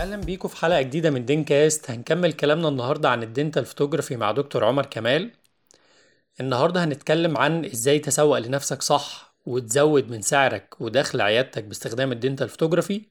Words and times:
أهلا 0.00 0.16
بيكم 0.16 0.48
في 0.48 0.56
حلقة 0.56 0.82
جديدة 0.82 1.10
من 1.10 1.24
DenCast 1.26 1.90
هنكمل 1.90 2.32
كلامنا 2.32 2.68
النهارده 2.68 3.08
عن 3.08 3.22
ال 3.22 3.28
dental 3.28 3.64
photography 3.64 4.16
مع 4.16 4.32
دكتور 4.32 4.64
عمر 4.64 4.86
كمال. 4.86 5.30
النهارده 6.40 6.84
هنتكلم 6.84 7.36
عن 7.38 7.64
إزاي 7.64 7.98
تسوق 7.98 8.38
لنفسك 8.38 8.82
صح 8.82 9.34
وتزود 9.46 10.10
من 10.10 10.22
سعرك 10.22 10.80
ودخل 10.80 11.20
عيادتك 11.20 11.64
باستخدام 11.64 12.12
ال 12.12 12.17
dental 12.17 12.48
photography 12.48 13.02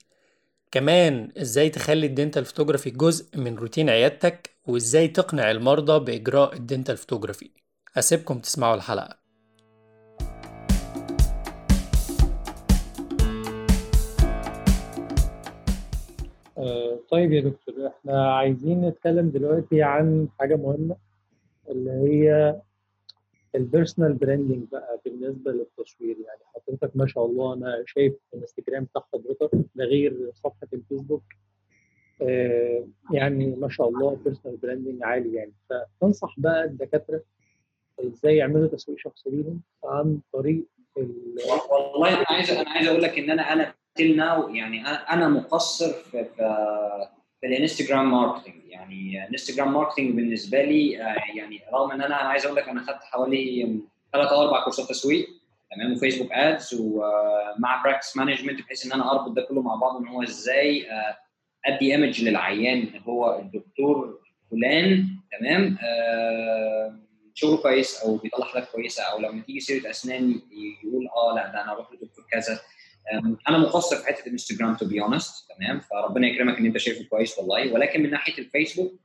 كمان 0.72 1.32
إزاي 1.38 1.70
تخلي 1.70 2.08
ال 2.08 2.13
dental 2.13 2.46
photography 2.46 2.90
جزء 2.90 3.38
من 3.38 3.56
روتين 3.56 3.90
عيادتك 3.90 4.50
وازاي 4.68 5.08
تقنع 5.08 5.52
المرضى 5.52 6.00
بإجراء 6.06 6.54
ال 6.54 6.60
dental 6.60 6.98
photography 6.98 7.50
اسيبكم 7.98 8.40
تسمعوا 8.40 8.76
الحلقة. 8.76 9.19
طيب 17.10 17.32
يا 17.34 17.42
دكتور 17.42 17.88
إحنا 17.88 18.36
عايزين 18.36 18.82
نتكلم 18.82 19.30
دلوقتي 19.30 19.82
عن 19.84 20.28
حاجة 20.40 20.56
مهمة 20.56 20.96
اللي 21.70 21.92
هي 21.92 22.56
ال 23.56 23.62
personal 23.62 24.14
branding 24.14 24.64
بقى 24.72 25.00
بالنسبة 25.06 25.52
للتصوير. 25.52 26.18
يعني 26.28 26.40
حضرتك 26.56 26.92
ما 26.98 27.08
شاء 27.08 27.26
الله 27.26 27.54
أنا 27.54 27.84
شايف 27.86 28.14
الإنستجرام 28.34 28.84
بتاع 28.84 29.04
حضرتك 29.14 29.50
ده 29.76 29.86
غير 29.86 30.32
صفحة 30.34 30.68
الفيسبوك. 30.74 31.24
آه، 32.22 32.88
يعني 33.14 33.56
ما 33.56 33.70
شاء 33.70 33.90
الله 33.90 34.16
personal 34.26 34.58
branding 34.58 35.04
عالي 35.04 35.34
يعني. 35.36 35.54
فتنصح 35.70 36.36
بقى 36.40 36.64
الدكاترة 36.64 37.22
إزاي 38.00 38.36
يعملوا 38.38 38.68
تسويق 38.68 38.98
شخصي 39.00 39.30
ليهم 39.30 39.62
عن 39.84 40.20
طريق 40.34 40.64
ال- 40.98 41.36
والله 41.72 42.10
أنا 42.18 42.26
عايز 42.30 42.52
أنا 42.52 42.70
عايز 42.70 42.88
أقول 42.88 43.02
لك 43.02 43.20
إن 43.20 43.30
أنا 43.32 43.54
أنا 43.54 43.74
till 43.96 44.16
now 44.18 44.50
يعني 44.50 44.88
أنا 44.88 45.28
مقصر 45.28 45.94
في 45.94 46.26
في, 47.42 47.48
الانستجرام 47.48 48.12
marketing 48.12 48.66
يعني 48.66 49.28
انستجرام 49.30 49.74
marketing 49.74 50.16
بالنسبة 50.16 50.62
لي 50.62 51.02
آه، 51.02 51.16
يعني 51.36 51.62
رغم 51.74 51.92
إن 51.92 52.02
أنا 52.02 52.16
عايز 52.16 52.46
أقول 52.46 52.58
لك 52.58 52.70
أنا 52.70 52.82
خدت 52.82 53.04
حوالي 53.04 53.80
ثلاث 54.14 54.28
أو 54.32 54.42
أربع 54.42 54.64
كورسات 54.64 54.90
تسويق 54.90 55.28
تمام 55.76 55.94
وفيسبوك 55.94 56.32
ads 56.32 56.74
ومع 56.74 57.84
practice 57.84 58.18
management 58.18 58.62
بحيث 58.62 58.86
إن 58.86 58.92
أنا 58.92 59.12
أربط 59.12 59.32
ده 59.32 59.42
كله 59.42 59.62
مع 59.62 59.76
بعض 59.76 59.96
إن 60.02 60.08
هو 60.08 60.24
إزاي 60.24 60.92
آه، 60.92 61.18
أدي 61.66 61.92
image 61.92 62.24
للعيان 62.24 62.78
ان 62.78 63.02
هو 63.02 63.40
الدكتور 63.40 64.20
فلان 64.52 65.08
تمام 65.40 65.78
آه، 65.84 67.00
شغله 67.34 67.58
كويس 67.58 68.04
أو 68.04 68.18
بيطلع 68.18 68.46
حاجات 68.46 68.70
كويسة 68.72 69.04
أو 69.04 69.20
لما 69.20 69.42
تيجي 69.42 69.60
سيرة 69.60 69.90
أسنان 69.90 70.42
يقول 70.84 71.08
آه 71.08 71.36
لأ 71.36 71.48
ده 71.48 71.64
أنا 71.64 71.72
أروح 71.72 71.92
لدكتور 71.94 72.26
كذا. 72.32 72.60
أنا 73.50 73.58
مقصر 73.58 73.96
في 73.96 74.08
حتة 74.08 74.26
الانستجرام 74.28 74.76
to 74.76 74.86
be 74.86 75.02
honest 75.02 75.52
تمام؟ 75.58 75.80
فربنا 75.80 76.28
يكرمك 76.28 76.58
إن 76.58 76.66
أنت 76.66 76.78
شايفه 76.78 77.06
كويس 77.10 77.40
والله. 77.40 77.74
ولكن 77.74 78.04
من 78.04 78.10
ناحية 78.10 78.38
الفيسبوك 78.38 79.00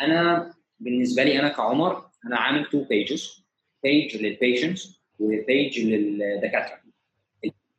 أنا 0.00 0.52
بالنسبة 0.80 1.22
لي 1.22 1.38
أنا 1.38 1.48
كعمر 1.48 2.08
أنا 2.26 2.36
عامل 2.36 2.64
two 2.64 2.84
pages 2.84 3.46
page 3.82 4.16
لل 4.16 4.33
patients 4.33 5.02
و 5.18 5.30
page 5.30 5.80
للدكاترة. 5.80 6.78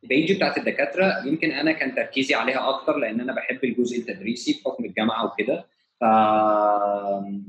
ال 0.03 0.10
page 0.10 0.35
بتاعت 0.35 0.57
الدكاترة 0.57 1.25
يمكن 1.25 1.51
أنا 1.51 1.71
كان 1.71 1.95
تركيزي 1.95 2.35
عليها 2.35 2.69
أكتر 2.69 2.97
لأن 2.97 3.21
أنا 3.21 3.33
بحب 3.33 3.63
الجزء 3.63 3.99
التدريسي 3.99 4.61
بحكم 4.65 4.85
الجامعة 4.85 5.25
وكده. 5.25 5.65
ف 5.99 6.03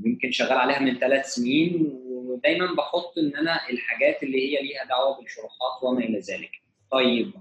يمكن 0.05 0.31
شغال 0.31 0.57
عليها 0.57 0.79
من 0.79 0.99
ثلاث 0.99 1.25
سنين 1.25 1.89
ودايما 2.03 2.75
بحط 2.75 3.17
إن 3.17 3.35
أنا 3.35 3.69
الحاجات 3.69 4.23
اللي 4.23 4.37
هي 4.37 4.63
ليها 4.63 4.85
دعوة 4.89 5.21
بالشروحات 5.21 5.83
وما 5.83 5.99
إلى 5.99 6.19
ذلك. 6.19 6.51
طيب 6.91 7.31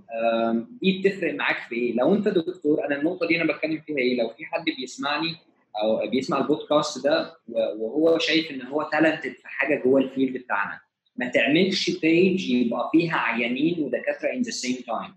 دي 0.82 0.98
بتفرق 0.98 1.34
معاك 1.34 1.56
في 1.68 1.74
إيه؟ 1.74 1.94
لو 1.94 2.14
أنت 2.14 2.28
دكتور 2.28 2.86
أنا 2.86 2.96
النقطة 2.98 3.26
دي 3.26 3.42
أنا 3.42 3.52
بتكلم 3.52 3.80
فيها 3.86 3.96
إيه؟ 3.98 4.22
لو 4.22 4.28
في 4.28 4.44
حد 4.44 4.64
بيسمعني 4.64 5.36
أو 5.82 6.10
بيسمع 6.10 6.38
البودكاست 6.38 7.04
ده 7.04 7.36
وهو 7.78 8.18
شايف 8.18 8.50
إن 8.50 8.62
هو 8.66 8.88
talented 8.92 9.32
في 9.32 9.48
حاجة 9.48 9.82
جوه 9.84 10.00
ال 10.00 10.06
field 10.06 10.36
بتاعنا 10.36 10.80
ما 11.16 11.28
تعملش 11.28 11.90
page 11.90 12.50
يبقى 12.50 12.88
فيها 12.92 13.16
عيانين 13.16 13.80
ودكاترة 13.82 14.32
in 14.32 14.42
the 14.42 14.50
same 14.50 14.76
time 14.86 15.14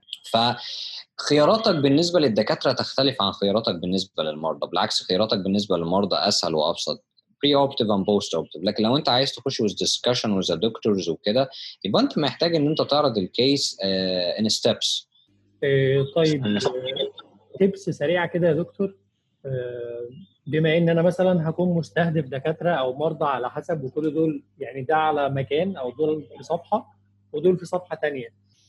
فخياراتك 1.20 1.76
بالنسبة 1.76 2.20
للدكاترة 2.20 2.72
تختلف 2.72 3.22
عن 3.22 3.32
خياراتك 3.32 3.76
بالنسبة 3.76 4.24
للمرضى 4.24 4.68
بالعكس 4.68 5.04
خياراتك 5.04 5.38
بالنسبة 5.38 5.78
للمرضى 5.78 6.16
أسهل 6.16 6.56
وأبسط 6.56 7.06
pre-operative 7.44 7.88
and 7.92 8.06
post-operative 8.06 8.64
لكن 8.64 8.84
لو 8.84 8.98
انت 8.98 9.10
عايز 9.10 9.32
تخش 9.32 9.60
with 9.60 9.76
discussion 9.80 10.32
with 10.32 10.56
doctors 10.56 11.10
وكده 11.10 11.50
يبقى 11.86 12.02
انت 12.02 12.18
محتاج 12.18 12.56
ان 12.56 12.68
انت 12.68 12.82
تعرض 12.82 13.18
ال 13.18 13.30
case 13.30 13.78
in 14.40 14.50
steps 14.50 15.08
آه، 15.64 16.06
طيب 16.16 16.58
tips 17.60 17.90
سريعة 17.90 18.28
كده 18.28 18.48
يا 18.48 18.54
دكتور. 18.54 18.96
آه، 19.46 20.10
بما 20.48 20.78
إن 20.78 20.90
أنا 20.90 21.02
مثلا 21.02 21.50
هكون 21.50 21.78
مستهدف 21.78 22.26
دكاترة 22.26 22.70
أو 22.70 22.94
مرضى 22.94 23.26
على 23.26 23.50
حسب 23.50 23.84
وكل 23.84 24.14
دول 24.14 24.44
يعني 24.60 24.82
ده 24.82 24.96
على 24.96 25.30
مكان 25.30 25.78
أو 25.78 25.92
دول 25.92 26.24
في 26.38 26.44
صفحة 26.44 26.94
ودول 27.34 27.58
في 27.58 27.66
صفحة 27.66 27.96
تانية. 27.96 28.28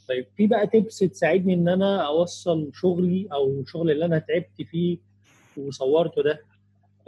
طيب 0.09 0.27
في 0.37 0.47
بقى 0.47 0.67
tips 0.67 0.99
تساعدني 0.99 1.55
إن 1.55 1.69
أنا 1.69 2.07
أوصل 2.07 2.71
شغلي 2.75 3.29
أو 3.33 3.61
الشغل 3.61 3.91
اللي 3.91 4.05
أنا 4.05 4.19
تعبت 4.19 4.63
فيه 4.71 4.99
وصورته 5.57 6.23
ده. 6.23 6.41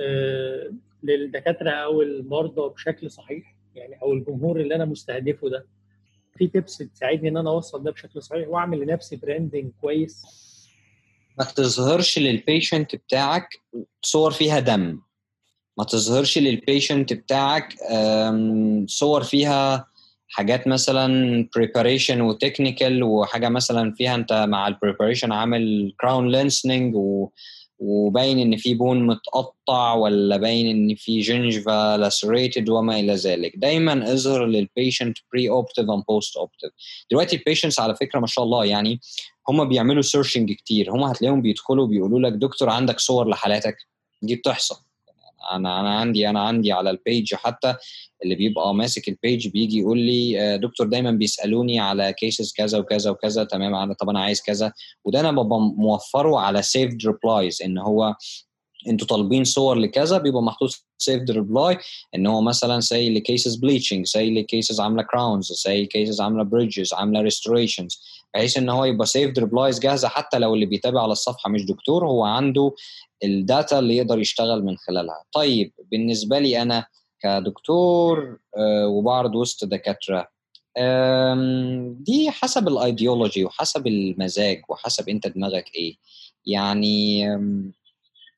آه، 0.00 0.70
للدكاترة 1.02 1.70
أو 1.70 2.02
المرضى 2.02 2.74
بشكل 2.74 3.10
صحيح 3.10 3.56
يعني 3.74 4.02
أو 4.02 4.12
الجمهور 4.12 4.60
اللي 4.60 4.74
أنا 4.74 4.84
مستهدفه 4.84 5.48
ده 5.50 5.66
في 6.38 6.46
tips 6.46 6.78
تساعدني 6.78 7.28
إن 7.28 7.36
أنا 7.36 7.50
أوصل 7.50 7.82
ده 7.82 7.90
بشكل 7.90 8.22
صحيح 8.22 8.48
وأعمل 8.48 8.80
لنفسي 8.80 9.16
branding 9.16 9.70
كويس؟ 9.80 10.22
ما 11.38 11.44
تظهرش 11.44 12.18
لل 12.18 12.36
patient 12.36 12.96
بتاعك 12.96 13.48
صور 14.02 14.30
فيها 14.30 14.60
دم. 14.60 15.00
ما 15.78 15.84
تظهرش 15.84 16.38
لل 16.38 16.55
patient 16.55 17.12
بتاعك 17.12 17.74
صور 18.86 19.22
فيها 19.22 19.86
حاجات 20.28 20.68
مثلا 20.68 21.48
preparation 21.58 22.16
و 22.20 22.28
technical 22.28 23.02
وحاجة 23.02 23.48
مثلا 23.48 23.92
فيها 23.92 24.14
أنت 24.14 24.32
مع 24.48 24.68
ال 24.68 24.74
preparation 24.74 25.32
عامل 25.32 25.94
crown 26.00 26.28
lengthening 26.32 26.94
و 26.94 27.30
وباين 27.78 28.38
إن 28.38 28.56
في 28.56 28.74
bone 28.74 29.06
متقطع 29.06 29.94
ولا 29.94 30.36
باين 30.36 30.66
إن 30.66 30.94
في 30.94 31.20
gingiva 31.20 31.96
lacerated 31.96 32.68
وما 32.68 33.00
إلى 33.00 33.14
ذلك. 33.14 33.52
دايما 33.56 34.12
اظهر 34.12 34.46
لل 34.46 34.62
patient 34.62 35.18
pre-operative 35.32 35.90
and 35.90 36.04
post-operative 36.08 36.70
دلوقتي 37.10 37.36
ال 37.36 37.41
patients 37.41 37.80
على 37.80 37.96
فكرة 37.96 38.20
ما 38.20 38.26
شاء 38.26 38.44
الله 38.44 38.64
يعني 38.64 39.00
هم 39.48 39.68
بيعملوا 39.68 40.02
searching 40.02 40.52
كتير. 40.52 40.90
هم 40.90 41.02
هتلاقيهم 41.02 41.42
بيدخلوا 41.42 41.86
بيقولوا 41.86 42.20
لك 42.20 42.32
دكتور 42.32 42.70
عندك 42.70 43.00
صور 43.00 43.28
لحالاتك؟ 43.28 43.76
دي 44.22 44.36
بتحصل. 44.36 44.85
أنا 45.52 45.80
أنا 45.80 45.98
عندي 45.98 46.28
أنا 46.30 46.40
عندي 46.40 46.72
على 46.72 46.90
ال 46.90 46.99
page 46.99 47.34
حتى 47.34 47.74
اللي 48.24 48.34
بيبقى 48.34 48.74
ماسك 48.74 49.08
ال 49.08 49.16
page 49.16 49.48
بيجي 49.48 49.78
يقول 49.78 49.98
لي 49.98 50.40
آه، 50.40 50.56
دكتور 50.56 50.86
دايما 50.86 51.10
بيسألوني 51.10 51.80
على 51.80 52.12
cases 52.12 52.52
كذا 52.56 52.78
وكذا 52.78 53.10
وكذا 53.10 53.44
تمام 53.44 53.74
أنا 53.74 53.94
طب 53.94 54.10
أنا 54.10 54.20
عايز 54.20 54.42
كذا. 54.42 54.72
وده 55.04 55.20
أنا 55.20 55.30
ببقى 55.32 55.60
موفره 55.60 56.38
على 56.40 56.62
saved 56.62 57.06
replies 57.06 57.62
إن 57.62 57.78
هو 57.78 58.14
أنتوا 58.88 59.06
طالبين 59.06 59.44
صور 59.44 59.78
لكذا 59.78 60.18
بيبقى 60.18 60.42
محطوط 60.42 60.84
saved 60.98 61.30
reply 61.30 61.78
إن 62.14 62.26
هو 62.26 62.40
مثلا 62.40 62.80
زي 62.80 63.10
ل 63.14 63.21
cases 63.21 63.54
bleaching 63.56 64.06
زي 64.06 64.30
ل 64.30 64.39
cases 64.39 64.80
عاملة 64.80 65.02
crowns 65.02 65.52
زي 65.52 65.86
cases 65.86 66.20
عاملة 66.20 66.42
bridges 66.42 66.94
عاملة 66.94 67.20
restorations 67.20 68.00
بحيث 68.34 68.56
إن 68.56 68.68
هو 68.68 68.84
يبقى 68.84 69.06
saved 69.06 69.38
replies 69.38 69.78
جاهزة 69.80 70.08
حتى 70.08 70.38
لو 70.38 70.54
اللي 70.54 70.66
بيتابع 70.66 71.02
على 71.02 71.12
الصفحة 71.12 71.50
مش 71.50 71.64
دكتور 71.64 72.06
هو 72.06 72.24
عنده 72.24 72.72
ال 73.24 73.35
data 73.35 73.78
اللي 73.78 73.96
يقدر 73.96 74.18
يشتغل 74.18 74.64
من 74.64 74.76
خلالها. 74.76 75.24
طيب 75.32 75.72
بالنسبة 75.90 76.38
لي 76.38 76.62
أنا 76.62 76.86
كدكتور 77.20 78.38
آه، 78.56 78.86
وبعرض 78.86 79.34
وسط 79.34 79.64
دكاترة 79.64 80.28
دي 82.00 82.30
حسب 82.30 82.68
الايديولوجي 82.68 83.44
وحسب 83.44 83.86
المزاج 83.86 84.62
وحسب 84.68 85.08
أنت 85.08 85.26
دماغك 85.28 85.74
إيه. 85.74 85.96
يعني 86.46 87.26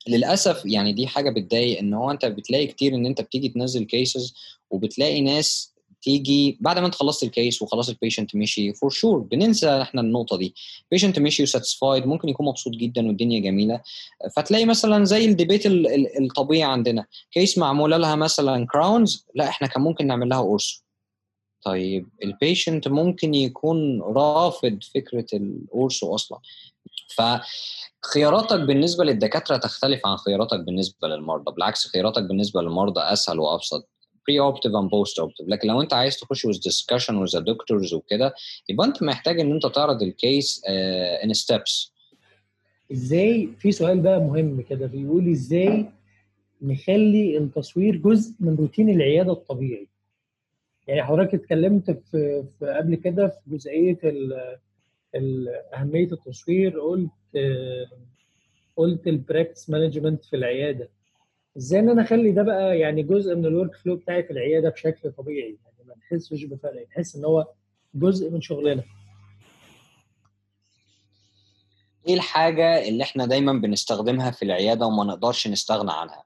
للأسف 0.07 0.61
يعني 0.65 0.93
دي 0.93 1.07
حاجة 1.07 1.29
بتضايق 1.29 1.79
إن 1.79 1.93
هو 1.93 2.11
أنت 2.11 2.25
بتلاقي 2.25 2.67
كتير 2.67 2.95
إن 2.95 3.05
أنت 3.05 3.21
بتيجي 3.21 3.49
تنزل 3.49 3.83
cases 3.83 4.33
وبتلاقي 4.71 5.21
ناس 5.21 5.73
تيجي 6.01 6.57
بعد 6.61 6.79
ما 6.79 6.85
أنت 6.85 6.95
خلصت 6.95 7.23
ال 7.23 7.31
case 7.31 7.61
وخلاص 7.61 7.89
ال 7.89 7.95
patient 7.95 8.35
مشي 8.35 8.73
for 8.73 8.89
sure 8.89 9.19
بننسى 9.19 9.81
إحنا 9.81 10.01
النقطة 10.01 10.37
دي. 10.37 10.55
patient 10.91 11.19
مشي 11.19 11.43
و 11.43 11.49
satisfied 11.49 12.05
ممكن 12.05 12.29
يكون 12.29 12.45
مبسوط 12.45 12.73
جدا 12.73 13.07
والدنيا 13.07 13.39
جميلة. 13.39 13.81
فتلاقي 14.35 14.65
مثلا 14.65 15.05
زي 15.05 15.25
ال 15.25 15.31
debate 15.31 15.65
ال- 15.65 15.87
ال- 15.87 16.23
الطبيعي 16.23 16.63
عندنا 16.71 17.05
case 17.31 17.57
معمولة 17.57 17.97
لها 17.97 18.15
مثلا 18.15 18.65
crowns 18.71 19.25
لا 19.35 19.49
إحنا 19.49 19.67
كان 19.67 19.81
ممكن 19.83 20.07
نعمل 20.07 20.29
لها 20.29 20.37
ortho 20.37 20.81
طيب 21.63 22.07
ال 22.23 22.31
patient 22.31 22.87
ممكن 22.87 23.33
يكون 23.33 24.01
رافض 24.01 24.79
فكرة 24.95 25.25
ال 25.33 25.47
ortho 25.47 26.15
أصلا. 26.15 26.39
فخياراتك 27.15 28.59
بالنسبة 28.59 29.03
للدكاترة 29.03 29.57
تختلف 29.57 30.05
عن 30.05 30.17
خياراتك 30.17 30.59
بالنسبة 30.59 31.07
للمرضى 31.07 31.51
بالعكس 31.51 31.87
خياراتك 31.87 32.23
بالنسبة 32.23 32.61
للمرضى 32.61 33.01
أسهل 33.01 33.39
وأبسط. 33.39 33.89
pre-operative 34.27 34.75
and 34.75 34.89
post-operative 34.89 35.47
لكن 35.49 35.67
لو 35.67 35.81
أنت 35.81 35.93
عايز 35.93 36.17
تخش 36.17 36.45
with 36.45 36.59
discussion 36.63 37.15
with 37.15 37.39
doctors 37.39 37.93
وكده 37.93 38.33
يبقى 38.69 38.87
أنت 38.87 39.03
محتاج 39.03 39.39
إن 39.39 39.51
أنت 39.51 39.65
تعرض 39.65 40.01
ال 40.01 40.13
case 40.13 40.61
in 41.23 41.33
steps 41.33 41.93
إزاي؟ 42.91 43.49
في 43.59 43.71
سؤال 43.71 43.99
بقى 43.99 44.19
مهم 44.19 44.61
كده 44.61 44.85
بيقول 44.85 45.29
إزاي 45.31 45.85
نخلي 46.61 47.37
التصوير 47.37 47.95
جزء 47.95 48.33
من 48.39 48.55
روتين 48.55 48.89
العيادة 48.89 49.31
الطبيعي؟ 49.31 49.87
يعني 50.89 51.03
حضرتك 51.03 51.33
اتكلمت 51.33 51.91
في, 51.91 52.43
في 52.59 52.65
قبل 52.65 52.95
كده 52.95 53.27
في 53.27 53.39
جزئية 53.47 53.99
أهمية 55.73 56.11
التصوير 56.11 56.79
قلت 56.79 57.09
قلت 58.75 59.07
ال 59.07 59.14
practice 59.14 59.69
management 59.69 60.25
في 60.25 60.35
العيادة. 60.35 60.89
إزاي 61.57 61.79
إن 61.79 61.89
أنا 61.89 62.01
أخلي 62.01 62.31
ده 62.31 62.43
بقى 62.43 62.79
يعني 62.79 63.03
جزء 63.03 63.35
من 63.35 63.45
ال 63.45 63.75
workflow 63.75 63.95
بتاعي 63.95 64.23
في 64.23 64.31
العيادة 64.31 64.69
بشكل 64.69 65.11
طبيعي؟ 65.11 65.57
يعني 65.65 65.87
ما 65.89 65.95
نحسش 65.95 66.43
بفرق 66.43 66.87
نحس 66.87 67.15
إن 67.15 67.25
هو 67.25 67.47
جزء 67.93 68.31
من 68.31 68.41
شغلنا. 68.41 68.83
إيه 72.07 72.13
الحاجة 72.13 72.87
اللي 72.87 73.03
إحنا 73.03 73.25
دايما 73.25 73.53
بنستخدمها 73.53 74.31
في 74.31 74.43
العيادة 74.45 74.85
وما 74.85 75.03
نقدرش 75.03 75.47
نستغنى 75.47 75.91
عنها؟ 75.91 76.23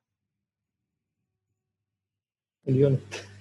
ال 2.68 2.78
unit. 2.78 3.32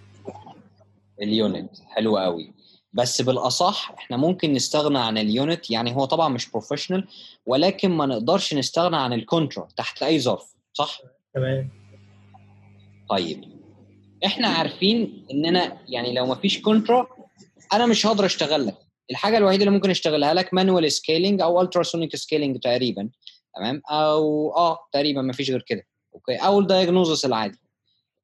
ال 1.22 1.30
unit. 1.30 1.70
حلو 1.88 2.16
قوي. 2.18 2.52
بس 2.92 3.22
بالأصح 3.22 3.94
إحنا 3.98 4.16
ممكن 4.16 4.52
نستغنى 4.52 4.98
عن 4.98 5.18
ال 5.18 5.29
unit 5.29 5.70
يعني 5.70 5.96
هو 5.96 6.04
طبعا 6.04 6.28
مش 6.28 6.50
professional 6.50 7.08
ولكن 7.46 7.90
ما 7.90 8.06
نقدرش 8.06 8.54
نستغنى 8.54 8.96
عن 8.96 9.12
ال 9.12 9.20
contra 9.20 9.68
تحت 9.76 10.02
أي 10.02 10.20
ظرف 10.20 10.54
صح؟ 10.72 11.00
تمام. 11.34 11.70
طيب. 13.10 13.44
إحنا 14.26 14.48
عارفين 14.48 15.26
إننا 15.30 15.78
يعني 15.88 16.14
لو 16.14 16.26
ما 16.26 16.34
فيش 16.34 16.60
contra 16.60 17.06
أنا 17.72 17.86
مش 17.86 18.06
هقدر 18.06 18.26
أشتغل 18.26 18.66
لك. 18.66 18.76
الحاجة 19.10 19.38
الوحيدة 19.38 19.64
اللي 19.64 19.74
ممكن 19.74 19.90
أشتغلها 19.90 20.34
لك 20.34 20.54
manual 20.54 20.92
scaling 20.92 21.40
أو 21.40 21.60
ultrasonic 21.60 22.16
scaling 22.16 22.58
تقريبا 22.58 23.08
تمام؟ 23.56 23.82
أو 23.90 24.52
آه 24.56 24.78
تقريبا 24.92 25.22
ما 25.22 25.32
فيش 25.32 25.50
غير 25.50 25.62
كده 25.62 25.86
okay؟ 26.14 26.36
أو 26.36 26.60
ال 26.60 26.67
diagnosis 26.67 27.24
العادي. 27.24 27.58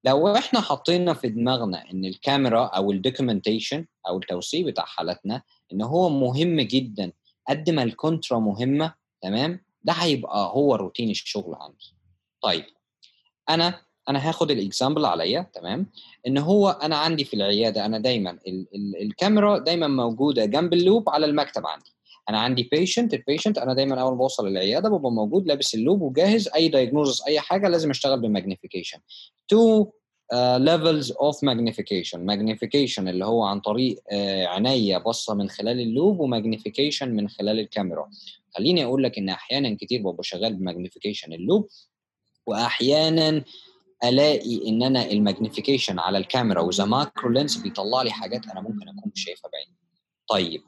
لو 0.04 0.36
إحنا 0.36 0.60
حطينا 0.60 1.14
في 1.14 1.28
دماغنا 1.28 1.90
إن 1.90 2.04
الكاميرا 2.04 2.64
أو 2.64 2.90
ال 2.92 2.99
documentation 2.99 3.86
أو 4.08 4.18
التوثيق 4.18 4.66
بتاع 4.66 4.84
حالتنا 4.84 5.42
إن 5.72 5.82
هو 5.82 6.08
مهم 6.08 6.60
جدا 6.60 7.12
قد 7.48 7.70
ما 7.70 7.82
ال 7.82 7.90
contra 7.90 8.38
مهمة 8.38 8.94
تمام؟ 9.22 9.60
ده 9.84 9.92
هيبقى 9.92 10.50
هو 10.54 10.74
روتين 10.74 11.10
الشغل 11.10 11.54
عندي. 11.60 11.94
طيب 12.42 12.64
أنا 13.50 13.80
أنا 14.08 14.28
هاخد 14.28 14.50
ال 14.50 14.57
example 14.57 15.04
عليا 15.04 15.50
تمام؟ 15.54 15.86
إن 16.26 16.38
هو 16.38 16.68
أنا 16.70 16.96
عندي 16.96 17.24
في 17.24 17.34
العيادة 17.34 17.86
أنا 17.86 17.98
دايما 17.98 18.30
ال 18.30 18.66
ال 18.74 19.02
الكاميرا 19.02 19.58
دايما 19.58 19.88
موجودة 19.88 20.44
جنب 20.44 20.72
ال 20.72 20.78
loupe 20.78 21.08
على 21.10 21.26
المكتب 21.26 21.66
عندي. 21.66 21.92
أنا 22.28 22.38
عندي 22.38 22.68
patient 22.72 23.14
ال 23.14 23.20
patient 23.20 23.58
أنا 23.58 23.74
دايما 23.74 24.00
أول 24.00 24.10
ما 24.12 24.18
بوصل 24.18 24.46
العيادة 24.46 24.88
ببقى 24.88 25.12
موجود 25.12 25.46
لابس 25.46 25.74
ال 25.74 25.79
loupe 25.79 26.02
وجاهز 26.02 26.48
أي 26.54 26.68
diagnosis 26.68 27.22
أي 27.26 27.40
حاجة 27.40 27.68
لازم 27.68 27.90
أشتغل 27.90 28.20
ب 28.20 28.26
magnification 28.26 28.98
two 29.48 29.86
levels 30.34 31.12
of 31.12 31.44
magnification 31.44 32.26
magnification 32.26 33.08
اللي 33.08 33.24
هو 33.24 33.42
عن 33.42 33.60
طريق 33.60 33.96
uh, 33.96 34.12
عينيا 34.46 34.98
بصه 34.98 35.34
من 35.34 35.48
خلال 35.48 35.80
ال 35.80 35.87
loupe 35.87 36.20
و 36.20 36.26
magnification 36.26 37.10
من 37.16 37.28
خلال 37.28 37.60
الكاميرا. 37.60 38.10
خليني 38.54 38.84
أقول 38.84 39.02
لك 39.02 39.18
إن 39.18 39.28
أحيانا 39.28 39.76
كتير 39.80 40.00
ببقى 40.02 40.22
شغال 40.24 40.54
ب 40.54 40.60
magnification 40.60 41.32
ال 41.32 41.38
loupe 41.38 41.68
واحيانا 42.46 43.44
ألاقي 44.04 44.68
إن 44.68 44.82
أنا 44.82 45.10
ال 45.10 45.16
magnification 45.16 45.98
على 45.98 46.18
الكاميرا 46.18 46.60
with 46.60 46.84
a 46.84 46.92
macro 46.92 47.30
lens 47.30 47.56
بيطلع 47.56 48.02
لي 48.02 48.10
حاجات 48.10 48.46
أنا 48.46 48.60
ممكن 48.60 48.88
أكون 48.88 49.12
مش 49.14 49.24
شايفها 49.24 49.50
بعيني. 49.50 49.76
طيب 50.28 50.62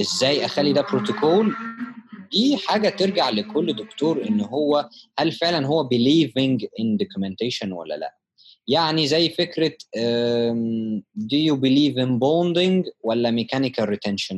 إزاي 0.00 0.44
أخلي 0.44 0.72
ده 0.72 0.82
بروتوكول؟ 0.82 1.54
دي 2.32 2.56
حاجة 2.56 2.88
ترجع 2.88 3.30
لكل 3.30 3.72
دكتور 3.76 4.28
إن 4.28 4.40
هو 4.40 4.88
هل 5.18 5.32
فعلا 5.32 5.66
هو 5.66 5.88
believing 5.88 6.58
in 6.80 6.98
documentation 7.04 7.68
ولا 7.72 7.94
لأ. 7.96 8.14
يعني 8.68 9.06
زي 9.06 9.28
فكرة 9.28 9.72
do 11.18 11.36
you 11.36 11.56
believe 11.56 11.96
in 11.98 12.18
bonding 12.18 12.90
ولا 13.04 13.30
mechanical 13.42 13.86
retention 13.86 14.36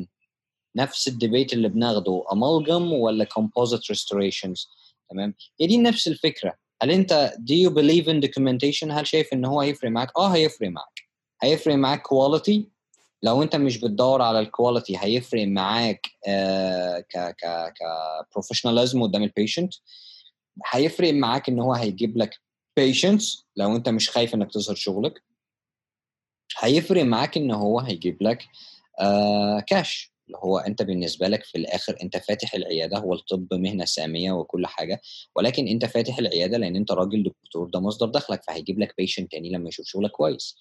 نفس 0.77 1.09
ال 1.09 1.15
debate 1.15 1.53
اللي 1.53 1.69
بناخده 1.69 2.25
amalgam 2.33 2.93
ولا 2.93 3.25
composite 3.25 3.95
restorations 3.95 4.69
تمام؟ 5.11 5.35
هي 5.61 5.67
دي 5.67 5.77
نفس 5.79 6.09
الفكرة. 6.09 6.55
هل 6.83 6.91
أنت 6.91 7.33
do 7.39 7.55
you 7.55 7.71
believe 7.75 8.07
in 8.09 8.29
documentation 8.29 8.91
هل 8.91 9.07
شايف 9.07 9.33
إن 9.33 9.45
هو 9.45 9.61
هيفرق 9.61 9.91
معاك؟ 9.91 10.17
آه 10.17 10.29
هيفرق 10.29 10.69
معاك. 10.69 11.01
هيفرق 11.43 11.75
معاك 11.75 12.03
quality 12.07 12.61
لو 13.23 13.43
انت 13.43 13.57
مش 13.57 13.79
بتدور 13.79 14.23
على 14.23 14.41
ال 14.41 14.48
quality 14.48 14.97
هيفرق 14.99 15.47
معاك 15.47 16.07
آه 16.29 17.01
ك 17.01 17.19
ك 17.19 17.45
ك 17.75 17.79
professionalism 18.33 19.03
قدام 19.03 19.23
ال 19.23 19.29
patient 19.29 19.75
هيفرق 20.73 21.15
معاك 21.15 21.49
إن 21.49 21.61
هو 21.61 21.75
هيجيب 21.75 22.19
لك 22.19 22.35
patients 22.81 23.43
لو 23.57 23.77
انت 23.77 23.89
مش 23.89 24.11
خايف 24.11 24.35
إنك 24.35 24.53
تظهر 24.53 24.75
شغلك. 24.77 25.23
هيفرق 26.59 27.03
معاك 27.05 27.37
إن 27.37 27.51
هو 27.51 27.81
هيجيب 27.81 28.23
لك 28.23 28.45
آه 29.01 29.61
كاش 29.61 30.13
اللي 30.27 30.39
هو 30.39 30.59
انت 30.59 30.83
بالنسبة 30.83 31.29
لك 31.29 31.45
في 31.45 31.59
الآخر 31.59 31.97
انت 32.03 32.17
فاتح 32.17 32.55
العيادة 32.55 32.99
هو 32.99 33.15
الطب 33.15 33.55
مهنة 33.55 33.85
سامية 33.85 34.33
وكل 34.33 34.67
حاجة 34.67 35.01
ولكن 35.37 35.69
انت 35.69 35.85
فاتح 35.85 36.19
العيادة 36.19 36.59
لأن 36.59 36.77
انت 36.77 36.93
راجل 36.93 37.23
دكتور 37.23 37.69
ده 37.71 37.81
مصدر 37.81 38.07
دخلك 38.07 38.43
فهيجيب 38.45 38.79
لك 38.81 38.95
patient 38.99 39.33
تاني 39.33 39.51
لما 39.51 39.69
يشوف 39.69 39.87
شغلك 39.87 40.11
كويس. 40.11 40.57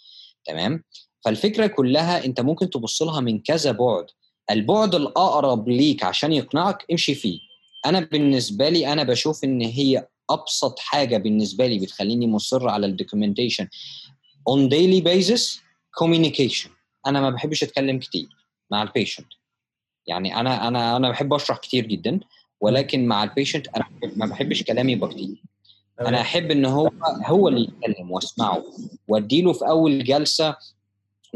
تمام؟ 0.48 0.84
فالفكرة 1.26 1.68
كلها 1.68 2.26
أنت 2.26 2.42
ممكن 2.42 2.70
تبص 2.70 3.02
لها 3.02 3.20
من 3.22 3.40
كذا 3.40 3.72
بعد. 3.72 4.06
البعد 4.52 4.96
الأقرب 4.96 5.70
ليك 5.70 6.04
عشان 6.04 6.34
يقنعك 6.34 6.86
امشي 6.92 7.16
فيه. 7.16 7.40
أنا 7.86 8.00
بالنسبة 8.00 8.70
لي 8.70 8.94
أنا 8.94 9.04
بشوف 9.04 9.44
إن 9.44 9.62
هي 9.62 10.08
أبسط 10.30 10.80
حاجة 10.80 11.18
بالنسبة 11.18 11.68
لي 11.68 11.80
بتخليني 11.80 12.28
مصر 12.28 12.70
على 12.70 12.86
ال 12.86 12.92
documentation 12.92 13.68
on 14.48 14.70
daily 14.70 15.02
basis 15.02 15.62
communication 15.96 16.70
أنا 17.08 17.22
ما 17.22 17.30
بحبش 17.30 17.64
أتكلم 17.64 18.00
كتير 18.00 18.28
مع 18.72 18.84
ال 18.84 18.89
patient 18.89 19.28
يعني 20.08 20.40
أنا 20.40 20.68
أنا 20.68 20.98
أنا 20.98 21.10
بحب 21.10 21.34
أشرح 21.34 21.58
كتير 21.58 21.86
جدا 21.86 22.20
ولكن 22.62 23.06
مع 23.06 23.24
ال 23.24 23.29
patient 23.29 23.68
أنا 23.68 23.86
ما 24.16 24.26
بحبش 24.26 24.64
كلامي 24.64 24.92
يبقى 24.92 25.10
كتير. 25.10 25.42
أنا 26.02 26.22
أحب 26.22 26.52
إن 26.52 26.66
هو 26.66 26.92
هو 27.26 27.48
اللي 27.48 27.62
يتكلم 27.62 28.12
وأسمعه. 28.12 28.64
وأديله 29.08 29.54
في 29.54 29.68
أول 29.68 30.04
جلسة 30.04 30.56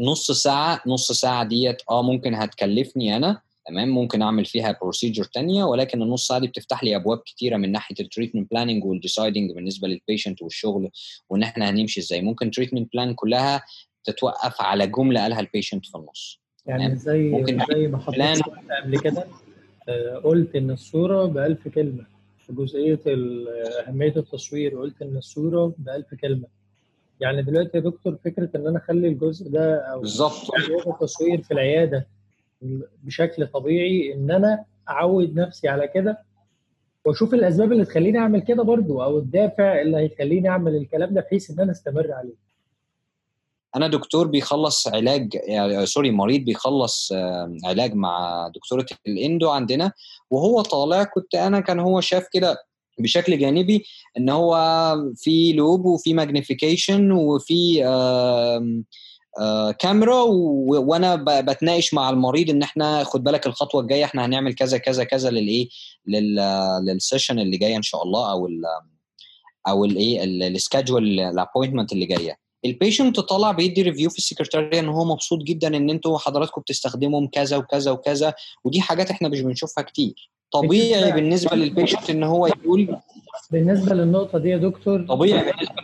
نص 0.00 0.30
ساعة 0.30 0.80
نص 0.86 1.12
ساعة 1.12 1.44
ديت 1.44 1.82
آه 1.90 2.02
ممكن 2.02 2.34
هتكلفني 2.34 3.16
أنا 3.16 3.40
تمام 3.66 3.88
ممكن 3.88 4.22
أعمل 4.22 4.44
فيها 4.44 4.78
procedure 4.82 5.24
تانية 5.24 5.64
ولكن 5.64 6.02
النص 6.02 6.26
ساعة 6.28 6.40
دي 6.40 6.46
بتفتح 6.46 6.84
لي 6.84 6.96
أبواب 6.96 7.18
كتيرة 7.18 7.56
من 7.56 7.72
ناحية 7.72 7.94
ال 8.00 8.05
treatment 8.05 8.50
planning 8.50 8.84
وال 8.84 8.98
deciding 8.98 9.52
بالنسبة 9.52 9.88
لل 9.88 10.00
patient 10.00 10.42
والشغل 10.42 10.90
وإن 11.30 11.42
إحنا 11.42 11.70
هنمشي 11.70 12.00
إزاي. 12.00 12.22
ممكن 12.22 12.50
treatment 12.50 12.92
plan 12.92 13.14
كلها 13.14 13.62
تتوقف 14.04 14.62
على 14.62 14.86
جملة 14.86 15.20
قالها 15.20 15.40
ال 15.40 15.46
patient 15.46 15.86
في 15.86 15.94
النص. 15.94 16.40
يعني 16.66 16.96
زي 16.96 17.28
ممكن 17.30 17.58
زي 17.74 17.86
ما 17.88 17.98
حضرتك 17.98 18.42
قبل 18.82 18.98
كده 19.00 19.26
آه، 19.88 20.16
قلت 20.24 20.56
إن 20.56 20.70
الصورة 20.70 21.24
بألف 21.26 21.68
كلمة. 21.68 22.11
في 22.46 22.52
جزئيه 22.52 23.00
أهمية 23.88 24.16
التصوير. 24.16 24.78
قلت 24.80 25.02
إن 25.02 25.16
الصورة 25.16 25.74
بألف 25.78 26.14
كلمة. 26.14 26.46
يعني 27.20 27.42
دلوقتي 27.42 27.70
يا 27.78 27.82
دكتور 27.82 28.16
فكرة 28.24 28.48
إن 28.56 28.66
أنا 28.66 28.78
أخلي 28.78 29.08
الجزء 29.08 29.50
ده 29.50 29.76
أو 29.92 30.00
بالظبط. 30.00 30.50
التصوير 30.86 31.42
في 31.42 31.50
العيادة 31.54 32.06
بشكل 33.04 33.46
طبيعي 33.46 34.14
إن 34.14 34.30
أنا 34.30 34.64
أعود 34.88 35.34
نفسي 35.34 35.68
على 35.68 35.88
كده 35.88 36.18
وأشوف 37.04 37.34
الأسباب 37.34 37.72
اللي 37.72 37.84
تخليني 37.84 38.18
أعمل 38.18 38.40
كده 38.42 38.62
برضو 38.62 39.02
أو 39.02 39.18
الدافع 39.18 39.80
اللي 39.80 39.96
هيخليني 39.96 40.48
أعمل 40.48 40.76
الكلام 40.76 41.14
ده 41.14 41.20
بحيث 41.20 41.50
إن 41.50 41.60
أنا 41.60 41.72
أستمر 41.72 42.12
عليه. 42.12 42.34
أنا 43.76 43.88
دكتور 43.88 44.26
بيخلص 44.26 44.88
علاج 44.88 45.34
يعني 45.34 45.86
سوري 45.86 46.10
مريض 46.10 46.40
بيخلص 46.40 47.12
علاج 47.64 47.94
مع 47.94 48.48
دكتورة 48.54 48.86
الإندو 49.06 49.50
عندنا 49.50 49.92
وهو 50.30 50.62
طالع 50.62 51.02
كنت 51.04 51.34
أنا 51.34 51.60
كان 51.60 51.80
هو 51.80 52.00
شاف 52.00 52.26
كده 52.32 52.56
بشكل 52.98 53.38
جانبي 53.38 53.84
إن 54.16 54.28
هو 54.30 54.54
في 55.16 55.52
loupe 55.52 55.84
وفي 55.84 56.14
magnification 56.14 57.12
وفي 57.12 57.82
كاميرا 59.78 60.20
وأنا 60.22 61.14
بتناقش 61.40 61.94
مع 61.94 62.10
المريض 62.10 62.50
إن 62.50 62.62
إحنا 62.62 63.04
خد 63.04 63.24
بالك 63.24 63.46
الخطوة 63.46 63.80
الجاية 63.80 64.04
إحنا 64.04 64.24
هنعمل 64.26 64.54
كذا 64.54 64.78
كذا 64.78 65.04
كذا 65.04 65.30
للإيه؟ 65.30 65.68
لل 66.86 66.98
session 66.98 67.38
اللي 67.38 67.56
جاية 67.56 67.76
إن 67.76 67.82
شاء 67.82 68.02
الله 68.02 68.30
أو 68.32 68.46
ال 68.46 68.62
أو 69.68 69.84
الإيه؟ 69.84 70.24
ال 70.24 70.35
schedule 70.35 71.20
ال 71.20 71.26
appointment 71.26 71.92
اللي 71.92 72.06
جاية. 72.06 72.36
ال 72.64 72.71
patient 72.71 73.20
طالع 73.20 73.52
بيدي 73.52 73.82
review 73.82 74.10
في 74.10 74.18
السكرتارية 74.18 74.80
إن 74.80 74.88
هو 74.88 75.04
مبسوط 75.04 75.42
جدا 75.42 75.76
إن 75.76 75.90
أنتوا 75.90 76.18
حضراتكم 76.18 76.60
بتستخدمهم 76.60 77.26
كذا 77.26 77.56
وكذا 77.56 77.90
وكذا 77.90 78.34
ودي 78.64 78.80
حاجات 78.80 79.10
إحنا 79.10 79.28
مش 79.28 79.40
بنشوفها 79.40 79.84
كتير. 79.84 80.30
طبيعي 80.50 81.12
بالنسبة 81.12 81.56
لل 81.56 81.68
patient 81.68 82.10
إن 82.10 82.22
هو 82.22 82.46
يقول 82.46 82.96
بالنسبة 83.50 83.94
للنقطة 83.94 84.38
دي 84.38 84.48
يا 84.48 84.56
دكتور 84.56 85.06
طبيعي. 85.06 85.52
بالنسبة 85.52 85.74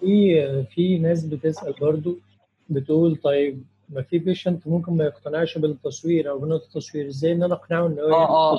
في 0.00 0.64
في 0.74 0.98
ناس 0.98 1.24
بتسأل 1.24 1.74
برضو 1.80 2.18
بتقول 2.68 3.16
طيب 3.16 3.64
ما 3.88 4.02
في 4.02 4.18
patient 4.18 4.66
ممكن 4.66 4.92
ما 4.92 5.04
يقتنعش 5.04 5.58
بالتصوير 5.58 6.30
أو 6.30 6.38
بنقطة 6.38 6.64
التصوير 6.64 7.08
إزاي 7.08 7.32
إن 7.32 7.42
أنا 7.42 7.54
أقنعه 7.54 7.86
إن 7.86 7.98
هو 7.98 8.12
آه 8.14 8.52
آه. 8.54 8.58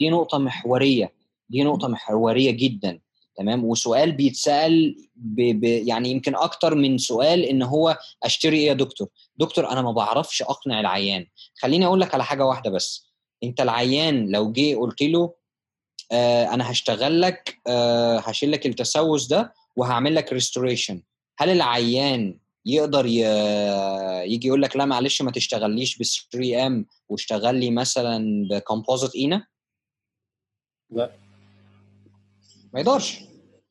دي 0.00 0.10
نقطة 0.10 0.38
محورية. 0.38 1.12
دي 1.50 1.62
نقطة 1.64 1.88
محورية 1.88 2.50
جدا. 2.50 2.98
تمام؟ 3.36 3.64
وسؤال 3.64 4.12
بيتسأل 4.12 4.96
ب... 5.16 5.60
ب... 5.60 5.64
يعني 5.64 6.10
يمكن 6.10 6.36
أكتر 6.36 6.74
من 6.74 6.98
سؤال 6.98 7.44
إن 7.44 7.62
هو 7.62 7.98
أشتري 8.22 8.56
إيه 8.58 8.66
يا 8.66 8.72
دكتور؟ 8.72 9.08
دكتور 9.36 9.68
أنا 9.70 9.82
ما 9.82 9.92
بعرفش 9.92 10.42
أقنع 10.42 10.80
العيان. 10.80 11.26
خليني 11.60 11.86
أقول 11.86 12.00
لك 12.00 12.14
على 12.14 12.24
حاجة 12.24 12.46
واحدة 12.46 12.70
بس. 12.70 13.06
أنت 13.44 13.60
العيان 13.60 14.30
لو 14.30 14.52
جه 14.52 14.76
قلت 14.76 15.02
له 15.02 15.34
آه 16.12 16.44
أنا 16.54 16.70
هشتغل 16.70 17.20
لك 17.20 17.58
آه 17.66 18.18
هشيل 18.18 18.52
لك 18.52 18.66
التسوس 18.66 19.26
ده 19.26 19.54
وهعمل 19.76 20.14
لك 20.14 20.32
restoration 20.32 21.02
هل 21.38 21.50
العيان 21.50 22.38
يقدر 22.66 23.06
ي... 23.06 23.20
يجي 24.32 24.48
يقول 24.48 24.62
لك 24.62 24.76
لا 24.76 24.84
معلش 24.84 25.22
ما 25.22 25.30
تشتغليش 25.30 25.98
ب 25.98 26.02
3M 26.32 26.86
واشتغل 27.08 27.54
لي 27.54 27.70
مثلا 27.70 28.48
ب 28.50 28.56
composite 28.56 29.14
اينا 29.14 29.46
لا. 30.90 31.25
ما 32.72 32.80
يقدرش. 32.80 33.20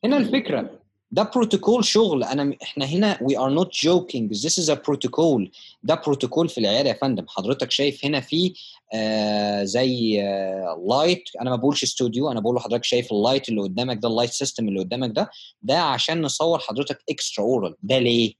هنا 0.03 0.17
الفكرة. 0.17 0.79
ده 1.11 1.23
بروتوكول 1.35 1.85
شغل. 1.85 2.23
أنا 2.23 2.55
إحنا 2.63 2.85
هنا 2.85 3.17
we 3.17 3.33
are 3.33 3.59
not 3.59 3.69
joking. 3.71 4.29
This 4.29 4.57
is 4.63 4.69
a 4.69 4.75
protocol. 4.75 5.49
ده 5.83 5.95
بروتوكول 6.05 6.49
في 6.49 6.57
العيادة 6.57 6.89
يا 6.89 6.93
فندم. 7.01 7.25
حضرتك 7.29 7.71
شايف 7.71 8.05
هنا 8.05 8.19
في 8.19 8.53
آه 8.93 9.63
زي 9.63 10.21
آه 10.21 10.83
light 10.89 11.23
أنا 11.41 11.49
ما 11.49 11.55
بقولش 11.55 11.83
استوديو 11.83 12.31
أنا 12.31 12.39
بقول 12.39 12.55
لحضرتك 12.55 12.83
شايف 12.83 13.11
ال 13.11 13.18
light 13.18 13.49
اللي 13.49 13.61
قدامك 13.61 13.97
ده 14.01 14.07
ال 14.09 14.12
light 14.12 14.29
system 14.31 14.67
اللي 14.67 14.79
قدامك 14.79 15.11
ده. 15.15 15.29
ده 15.61 15.79
عشان 15.79 16.21
نصور 16.21 16.59
حضرتك 16.59 17.03
extra 17.09 17.43
oral 17.43 17.75
ده 17.83 17.97
ليه؟ 17.99 18.33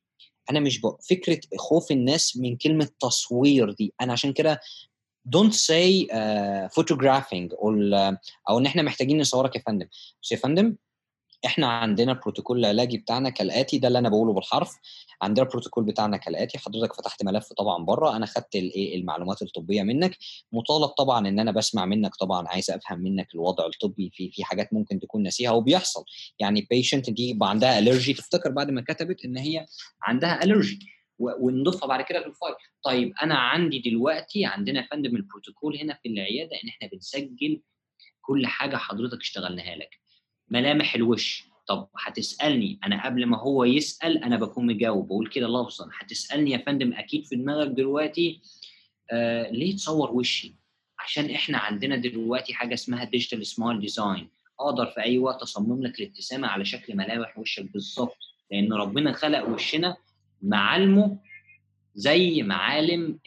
أنا 0.52 0.60
مش 0.60 0.80
بقى 0.82 0.98
فكرة 1.10 1.40
خوف 1.58 1.92
الناس 1.92 2.38
من 2.38 2.58
كلمة 2.58 2.90
تصوير 3.00 3.72
دي. 3.72 3.94
أنا 4.02 4.14
عشان 4.14 4.34
كده 4.34 4.60
say 5.52 6.08
uh, 6.12 6.70
photographing 6.70 7.50
أو 8.50 8.58
إن 8.60 8.66
إحنا 8.66 8.82
محتاجين 8.82 9.20
نصورك 9.22 9.56
يا 9.56 9.62
فندم. 9.68 9.88
بس 10.24 10.32
يا 10.32 10.38
فندم 10.38 10.76
إحنا 11.46 11.68
عندنا 11.68 12.12
البروتوكول 12.12 12.60
العلاجي 12.60 12.98
بتاعنا 12.98 13.30
كالآتي 13.30 13.78
ده 13.78 13.88
اللي 13.88 14.00
أنا 14.00 14.10
بقوله 14.10 14.34
بالحرف. 14.34 14.72
عندنا 15.22 15.46
البروتوكول 15.46 15.84
بتاعنا 15.84 16.18
كالآتي 16.18 16.58
حضرتك 16.58 16.94
فتحت 16.94 17.24
ملف 17.24 17.54
طبعا 17.54 17.86
بره 17.86 18.16
أنا 18.16 18.26
خدت 18.26 18.56
الايه 18.56 18.96
المعلومات 18.96 19.42
الطبية 19.42 19.84
منك. 19.84 20.18
مطالب 20.52 20.88
طبعا 20.88 21.28
إن 21.28 21.40
أنا 21.40 21.52
بسمع 21.52 21.86
منك 21.86 22.16
طبعا 22.16 22.48
عايز 22.48 22.72
أفهم 22.72 23.00
منك 23.00 23.36
الوضع 23.36 23.66
الطبي 23.66 24.12
في 24.14 24.32
في 24.32 24.44
حاجات 24.44 24.74
ممكن 24.74 25.00
تكون 25.00 25.24
ناسيها 25.24 25.52
وبيحصل. 25.52 26.04
يعني 26.40 26.68
patient 26.70 27.10
دي 27.10 27.38
عندها 27.42 27.80
allergy 27.80 28.14
تفتكر 28.14 28.52
بعد 28.52 28.72
ما 28.72 28.82
كتبت 28.82 29.26
إن 29.26 29.38
هي 29.38 29.66
عندها 30.04 30.44
allergy 30.44 30.95
ونضيفها 31.20 31.88
بعد 31.88 32.02
كده 32.06 32.22
في 32.22 32.28
ال 32.28 32.32
file. 32.32 32.56
طيب 32.84 33.14
أنا 33.24 33.36
عندي 33.36 33.80
دلوقتي 33.80 34.46
عندنا 34.46 34.82
يا 34.82 34.88
فندم 34.92 35.16
البروتوكول 35.16 35.78
هنا 35.78 35.94
في 36.04 36.10
العيادة 36.10 36.52
إن 36.64 36.70
إحنا 36.70 36.88
بنسجل 36.88 37.62
كل 38.22 38.48
حاجة 38.48 38.76
حضرتك 38.78 39.20
اشتغلناها 39.22 39.76
لك. 39.76 40.00
ملامح 40.50 40.96
الوش. 40.96 41.44
طب 41.68 41.90
هتسألني 42.06 42.80
أنا 42.84 43.06
قبل 43.06 43.26
ما 43.26 43.38
هو 43.38 43.64
يسأل 43.64 44.24
أنا 44.24 44.38
بكون 44.38 44.66
مجاوب 44.66 45.08
بقول 45.08 45.28
كده 45.28 45.48
لفظا. 45.48 45.90
هتسألني 46.00 46.52
يا 46.52 46.58
فندم 46.58 46.94
أكيد 46.94 47.26
في 47.26 47.36
دماغك 47.36 47.68
دلوقتي 47.68 48.42
آه 49.12 49.52
ليه 49.52 49.76
تصور 49.76 50.12
وشي؟ 50.12 50.56
عشان 51.00 51.30
إحنا 51.30 51.58
عندنا 51.58 51.96
دلوقتي 51.96 52.54
حاجة 52.54 52.74
اسمها 52.74 53.04
digital 53.04 53.46
smile 53.46 53.80
design 53.80 54.30
أقدر 54.60 54.86
في 54.86 55.02
أي 55.02 55.18
وقت 55.18 55.42
أصمم 55.42 55.84
لك 55.84 56.00
الابتسامة 56.00 56.48
على 56.48 56.66
شكل 56.66 56.96
ملامح 56.98 57.38
وشك 57.38 57.72
بالظبط 57.72 58.18
لأن 58.52 58.74
ربنا 58.74 59.12
خلق 59.14 59.50
وشنا 59.50 59.98
معالمه 60.46 61.18
زي 61.96 62.44
معالم 62.44 63.20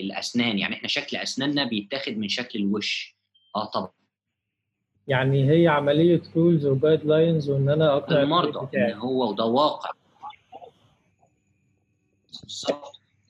الأسنان. 0.00 0.58
يعني 0.58 0.74
إحنا 0.74 0.88
شكل 0.88 1.16
أسناننا 1.16 1.64
بيتاخد 1.64 2.12
من 2.12 2.28
شكل 2.28 2.58
الوش. 2.58 3.16
آه 3.56 3.64
طبعا. 3.64 3.90
يعني 5.08 5.50
هي 5.50 5.68
عملية 5.68 6.22
rules 6.36 6.66
و 6.66 7.04
guidelines 7.04 7.50
وإن 7.50 7.68
أنا 7.68 7.96
اقنع 7.96 8.22
المرضى 8.22 8.78
إن 8.78 8.92
هو 8.92 9.30
وده 9.30 9.44
واقع. 9.44 9.90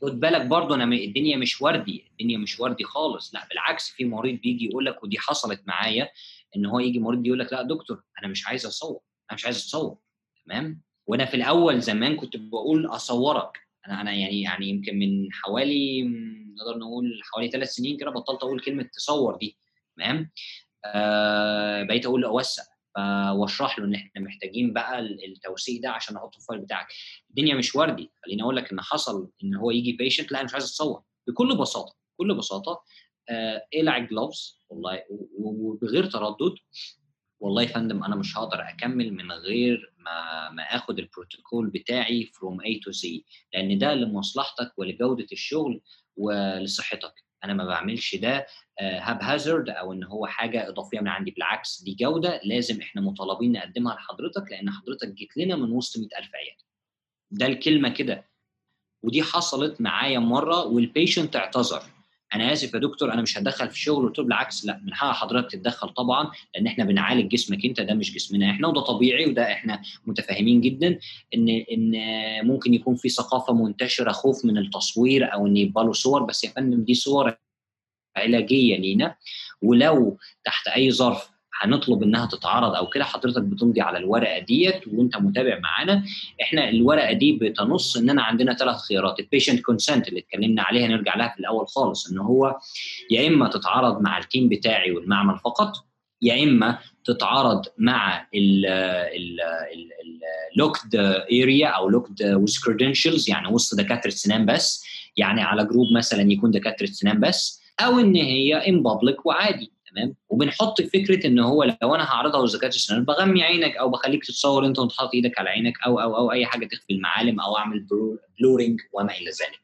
خد 0.02 0.20
بالك 0.20 0.46
برضه 0.46 0.74
أنا 0.74 0.84
الدنيا 0.84 1.36
مش 1.36 1.62
وردي. 1.62 2.04
الدنيا 2.10 2.38
مش 2.38 2.60
وردي 2.60 2.84
خالص. 2.84 3.34
لا 3.34 3.48
بالعكس 3.48 3.90
في 3.90 4.04
مريض 4.04 4.40
بيجي 4.40 4.64
يقول 4.64 4.86
لك 4.86 5.02
ودي 5.02 5.18
حصلت 5.18 5.62
معايا 5.66 6.08
إن 6.56 6.66
هو 6.66 6.78
يجي 6.78 6.98
مريض 6.98 7.26
يقول 7.26 7.38
لك 7.38 7.52
لا 7.52 7.62
دكتور 7.62 8.02
أنا 8.18 8.28
مش 8.28 8.46
عايز 8.46 8.66
اصور 8.66 9.00
أنا 9.30 9.34
مش 9.34 9.44
عايز 9.44 9.56
اتصور 9.56 9.96
تمام؟ 10.46 10.80
وأنا 11.06 11.24
في 11.24 11.34
الأول 11.36 11.80
زمان 11.80 12.16
كنت 12.16 12.36
بقول 12.36 12.86
اصورك. 12.86 13.58
أنا 13.88 14.00
أنا 14.00 14.12
يعني 14.12 14.42
يعني 14.42 14.68
يمكن 14.68 14.98
من 14.98 15.32
حوالي 15.32 16.02
نقدر 16.58 16.78
نقول 16.78 17.20
حوالي 17.32 17.48
ثلاث 17.50 17.68
سنين 17.72 17.96
كده 17.96 18.10
بطلت 18.10 18.42
أقول 18.42 18.60
كلمة 18.60 18.82
تصور 18.82 19.36
دي 19.36 19.58
تمام؟ 19.96 20.30
آه 20.84 21.82
بقيت 21.82 22.06
أقول 22.06 22.24
اوثق 22.24 22.62
واشرح 23.32 23.78
له 23.78 23.84
ان 23.84 23.94
إحنا 23.94 24.20
محتاجين 24.22 24.72
بقى 24.72 24.98
التوثيق 25.00 25.82
ده 25.82 25.90
عشان 25.90 26.16
احطه 26.16 26.30
في 26.30 26.38
ال 26.38 26.42
file 26.42 26.60
بتاعك. 26.60 26.86
الدنيا 27.30 27.54
مش 27.54 27.74
وردي 27.76 28.10
خليني 28.24 28.42
أقول 28.42 28.56
لك 28.56 28.72
ان 28.72 28.80
حصل 28.80 29.30
ان 29.44 29.54
هو 29.54 29.70
يجي 29.70 29.92
patient 29.92 30.32
لا 30.32 30.38
أنا 30.38 30.44
مش 30.44 30.52
عايز 30.52 30.64
اتصور. 30.64 31.02
بكل 31.26 31.56
بساطة 31.56 31.96
بكل 32.14 32.34
بساطة 32.34 32.82
آه 33.30 33.66
اقلع 33.74 33.96
ال 33.96 34.05
gloves 34.05 34.58
والله 34.68 35.02
وبغير 35.38 36.06
تردد 36.06 36.54
والله 37.40 37.62
يا 37.62 37.66
فندم 37.68 38.04
أنا 38.04 38.16
مش 38.16 38.38
هقدر 38.38 38.68
اكمل 38.68 39.12
من 39.14 39.32
غير 39.32 39.93
ما 40.04 40.50
ما 40.50 40.62
آخد 40.62 40.98
البروتوكول 40.98 41.70
بتاعي 41.70 42.24
from 42.24 42.60
A 42.60 42.84
to 42.84 42.92
Z 42.92 43.06
لأن 43.54 43.78
ده 43.78 43.94
لمصلحتك 43.94 44.72
ولجودة 44.78 45.26
الشغل 45.32 45.80
ولصحتك. 46.16 47.12
أنا 47.44 47.54
ما 47.54 47.64
بعملش 47.64 48.14
ده 48.14 48.46
هاب 48.80 49.22
هازارد 49.22 49.68
أو 49.68 49.92
إن 49.92 50.04
هو 50.04 50.26
حاجة 50.26 50.68
إضافية 50.68 51.00
من 51.00 51.08
عندي 51.08 51.30
بالعكس 51.30 51.82
دي 51.82 51.94
جودة 51.94 52.40
لازم 52.44 52.80
إحنا 52.80 53.02
مطالبين 53.02 53.52
نقدمها 53.52 53.94
لحضرتك 53.94 54.50
لأن 54.50 54.70
حضرتك 54.70 55.08
جيت 55.08 55.36
لنا 55.36 55.56
من 55.56 55.72
وسط 55.72 55.98
100000 55.98 56.12
عيادة. 56.34 56.64
ده 57.30 57.46
الكلمة 57.46 57.88
كده. 57.88 58.24
ودي 59.02 59.22
حصلت 59.22 59.80
معايا 59.80 60.18
مرة 60.18 60.64
والبيشنت 60.64 61.36
اعتذر. 61.36 61.82
أنا 62.34 62.52
آسف 62.52 62.74
يا 62.74 62.78
دكتور 62.78 63.12
أنا 63.12 63.22
مش 63.22 63.38
هتدخل 63.38 63.68
في 63.68 63.74
الشغل 63.74 64.06
قلت 64.06 64.18
له 64.18 64.24
بالعكس 64.24 64.64
لا 64.66 64.80
من 64.84 64.94
حق 64.94 65.12
حضرتك 65.12 65.50
تتدخل 65.50 65.88
طبعا 65.88 66.30
لأن 66.54 66.66
إحنا 66.66 66.84
بنعالج 66.84 67.28
جسمك 67.32 67.64
أنت 67.64 67.80
ده 67.80 67.94
مش 67.94 68.14
جسمنا 68.14 68.50
إحنا 68.50 68.68
وده 68.68 68.80
طبيعي 68.80 69.26
وده 69.26 69.52
إحنا 69.52 69.82
متفاهمين 70.06 70.60
جدا 70.60 70.98
إن 71.34 71.48
إن 71.48 71.92
ممكن 72.46 72.74
يكون 72.74 72.96
في 72.96 73.08
ثقافة 73.08 73.54
منتشرة 73.54 74.12
خوف 74.12 74.44
من 74.44 74.58
التصوير 74.58 75.32
أو 75.34 75.46
إن 75.46 75.56
يبقى 75.56 75.84
له 75.84 75.92
صور 75.92 76.22
بس 76.22 76.44
يا 76.44 76.50
فندم 76.50 76.84
دي 76.84 76.94
صور 76.94 77.36
علاجية 78.16 78.76
لينا 78.76 79.16
ولو 79.62 80.18
تحت 80.44 80.68
أي 80.68 80.90
ظرف 80.92 81.30
هنطلب 81.60 82.02
إنها 82.02 82.26
تتعرض 82.26 82.74
أو 82.74 82.86
كده 82.86 83.04
حضرتك 83.04 83.42
بتمضي 83.42 83.80
على 83.80 83.98
الورقة 83.98 84.38
ديت 84.38 84.88
وأنت 84.88 85.16
متابع 85.16 85.58
معانا. 85.58 86.04
إحنا 86.42 86.68
الورقة 86.68 87.12
دي 87.12 87.32
بتنص 87.32 87.96
اننا 87.96 88.22
عندنا 88.22 88.54
ثلاث 88.54 88.76
خيارات 88.76 89.20
ال 89.20 89.25
patient 89.25 89.60
consent 89.60 90.08
اللي 90.08 90.20
اتكلمنا 90.20 90.62
عليها 90.62 90.88
نرجع 90.88 91.16
لها 91.16 91.28
في 91.28 91.40
الأول 91.40 91.68
خالص 91.68 92.10
إن 92.10 92.18
هو 92.18 92.58
يا 93.10 93.28
إما 93.28 93.48
تتعرض 93.48 94.00
مع 94.00 94.18
ال 94.18 94.24
team 94.24 94.48
بتاعي 94.48 94.90
والمعمل 94.90 95.38
فقط 95.38 95.72
يا 96.22 96.42
إما 96.44 96.78
تتعرض 97.04 97.62
مع 97.78 98.26
ال 100.52 100.58
locked 100.58 100.96
area 101.42 101.68
أو 101.68 101.88
locked 101.88 102.22
with 102.22 102.58
credentials 102.58 103.30
يعني 103.30 103.48
وسط 103.48 103.78
دكاترة 103.78 104.10
سنان 104.10 104.46
بس 104.46 104.84
يعني 105.16 105.42
على 105.42 105.64
group 105.64 105.86
مثلا 105.96 106.32
يكون 106.32 106.50
دكاترة 106.50 106.86
سنان 106.86 107.20
بس 107.20 107.62
أو 107.80 107.98
إن 107.98 108.14
هي 108.14 108.68
in 108.68 108.82
public 108.82 109.26
وعادي. 109.26 109.72
تمام؟ 109.94 110.14
وبنحط 110.28 110.82
فكرة 110.82 111.26
إن 111.26 111.38
هو 111.38 111.62
لو 111.82 111.94
أنا 111.94 112.04
هعرضها 112.04 112.46
لدكاترة 112.46 112.68
السنان 112.68 113.04
بغمي 113.04 113.42
عينك 113.42 113.76
أو 113.76 113.90
بخليك 113.90 114.24
تتصور 114.24 114.66
أنت 114.66 114.78
وأنت 114.78 114.92
حاطط 114.92 115.14
إيدك 115.14 115.38
على 115.38 115.50
عينك 115.50 115.74
أو 115.86 116.00
أو 116.00 116.16
أو 116.16 116.32
أي 116.32 116.46
حاجة 116.46 116.66
تخفي 116.66 116.92
المعالم 116.92 117.40
أو 117.40 117.56
أعمل 117.56 117.86
blurring 118.40 118.80
وما 118.92 119.12
إلى 119.12 119.30
ذلك. 119.30 119.60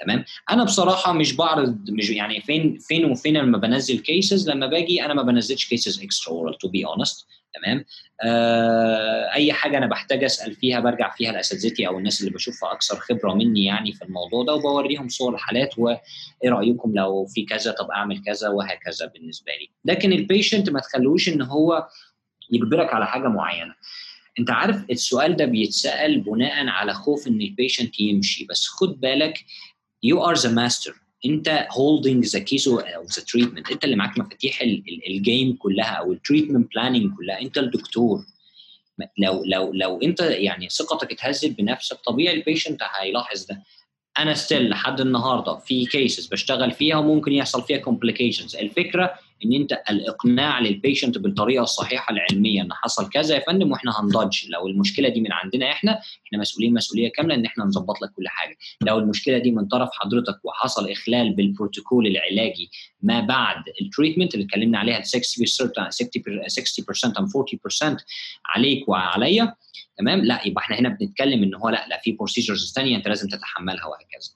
تمام؟ 0.00 0.24
أنا 0.50 0.64
بصراحة 0.64 1.12
مش 1.12 1.32
بعرض 1.36 1.90
مش 1.90 2.10
يعني 2.10 2.40
فين 2.40 2.78
فين 2.78 3.04
وفين 3.04 3.36
لما 3.36 3.58
بنزل 3.58 3.98
cases 3.98 4.50
لما 4.50 4.66
باجي 4.66 5.04
أنا 5.04 5.14
ما 5.14 5.22
بنزلش 5.22 5.68
cases 5.68 6.02
extra 6.02 6.52
to 6.60 6.68
be 6.68 6.86
honest 6.86 7.26
تمام؟ 7.54 7.84
آه 8.22 9.32
أي 9.34 9.52
حاجة 9.52 9.78
أنا 9.78 9.86
بحتاج 9.86 10.24
أسأل 10.24 10.54
فيها 10.54 10.80
برجع 10.80 11.10
فيها 11.10 11.32
لأساتذتي 11.32 11.86
أو 11.86 11.98
الناس 11.98 12.20
اللي 12.20 12.30
بشوفها 12.32 12.72
أكثر 12.72 12.96
خبرة 12.96 13.34
مني 13.34 13.64
يعني 13.64 13.92
في 13.92 14.04
الموضوع 14.04 14.44
ده 14.44 14.54
وبوريهم 14.54 15.08
صور 15.08 15.34
الحالات 15.34 15.78
وايه 15.78 16.00
رأيكم 16.44 16.92
لو 16.94 17.26
في 17.26 17.44
كذا 17.44 17.72
طب 17.72 17.90
أعمل 17.90 18.22
كذا 18.24 18.48
وهكذا 18.48 19.06
بالنسبة 19.06 19.52
لي. 19.52 19.70
لكن 19.84 20.12
ال 20.12 20.19
patient 20.19 20.70
ما 20.70 20.80
تخلوش 20.80 21.28
إن 21.28 21.42
هو 21.42 21.88
يجبرك 22.52 22.94
على 22.94 23.06
حاجة 23.06 23.28
معينة. 23.28 23.74
أنت 24.38 24.50
عارف 24.50 24.90
السؤال 24.90 25.36
ده 25.36 25.44
بيتسأل 25.44 26.20
بناء 26.20 26.66
على 26.66 26.94
خوف 26.94 27.26
إن 27.28 27.40
ال 27.40 27.47
patient 27.47 28.00
يمشي 28.00 28.44
بس 28.44 28.66
خد 28.68 29.00
بالك 29.00 29.38
you 30.06 30.18
are 30.18 30.40
the 30.40 30.48
master. 30.48 30.94
انت 31.26 31.66
holding 31.70 32.24
the 32.30 32.40
keys 32.40 32.66
of 32.72 33.14
the 33.14 33.22
treatment. 33.22 33.72
انت 33.72 33.84
اللي 33.84 33.96
معاك 33.96 34.18
مفاتيح 34.18 34.60
ال 35.10 35.19
game 35.19 35.56
كلها 35.56 35.84
أو 35.92 36.12
ال 36.12 36.18
treatment 36.18 36.70
planning 36.74 37.16
كلها. 37.16 37.40
انت 37.40 37.58
الدكتور. 37.58 38.24
لو 39.18 39.44
لو 39.44 39.72
لو 39.72 40.00
انت 40.02 40.20
يعني 40.20 40.68
ثقتك 40.68 41.12
اتهزت 41.12 41.50
بنفسك 41.50 41.96
طبيعي 41.96 42.34
ال 42.34 42.40
patient 42.40 42.82
هيلاحظ 43.00 43.44
ده. 43.44 43.62
أنا 44.22 44.34
still 44.34 44.68
لحد 44.68 45.00
النهارده 45.00 45.56
في 45.56 45.86
cases 45.86 46.26
بشتغل 46.26 46.70
فيها 46.72 46.96
وممكن 46.96 47.32
يحصل 47.32 47.62
فيها 47.62 47.82
complications. 47.82 48.58
الفكرة 48.60 49.14
إن 49.44 49.52
أنت 49.52 49.82
الإقناع 49.90 50.60
لل 50.60 50.73
patient 50.73 51.18
بالطريقة 51.18 51.62
الصحيحة 51.62 52.12
العلمية 52.12 52.62
إن 52.62 52.72
حصل 52.72 53.08
كذا 53.08 53.34
يا 53.34 53.40
فندم 53.46 53.72
وإحنا 53.72 54.00
هنضج 54.00 54.36
لو 54.48 54.66
المشكلة 54.68 55.08
دي 55.08 55.20
من 55.20 55.32
عندنا 55.32 55.70
إحنا 55.70 56.00
إحنا 56.26 56.38
مسؤولين 56.38 56.74
مسؤولية 56.74 57.12
كاملة 57.12 57.34
إن 57.34 57.44
إحنا 57.44 57.64
نظبط 57.64 58.02
لك 58.02 58.10
كل 58.16 58.28
حاجة. 58.28 58.56
لو 58.82 58.98
المشكلة 58.98 59.38
دي 59.38 59.50
من 59.50 59.66
طرف 59.68 59.88
حضرتك 59.92 60.44
وحصل 60.44 60.90
إخلال 60.90 61.32
بالبروتوكول 61.34 62.06
العلاجي 62.06 62.70
ما 63.02 63.20
بعد 63.20 63.56
ال 63.82 63.87
treatment 63.87 64.34
اللي 64.34 64.44
اتكلمنا 64.44 64.78
عليها 64.78 65.00
60% 65.00 65.02
60% 65.02 65.06
40% 67.90 67.96
عليك 68.46 68.88
وعليا 68.88 69.54
تمام؟ 70.00 70.20
لا 70.24 70.40
يبقى 70.46 70.62
إحنا 70.62 70.78
هنا 70.78 70.88
بنتكلم 70.88 71.42
إن 71.42 71.54
هو 71.54 71.68
لا 71.68 71.86
لا 71.88 72.00
في 72.04 72.12
procedures 72.12 72.72
ثانية 72.72 72.96
أنت 72.96 73.08
لازم 73.08 73.28
تتحملها 73.28 73.86
وهكذا. 73.86 74.30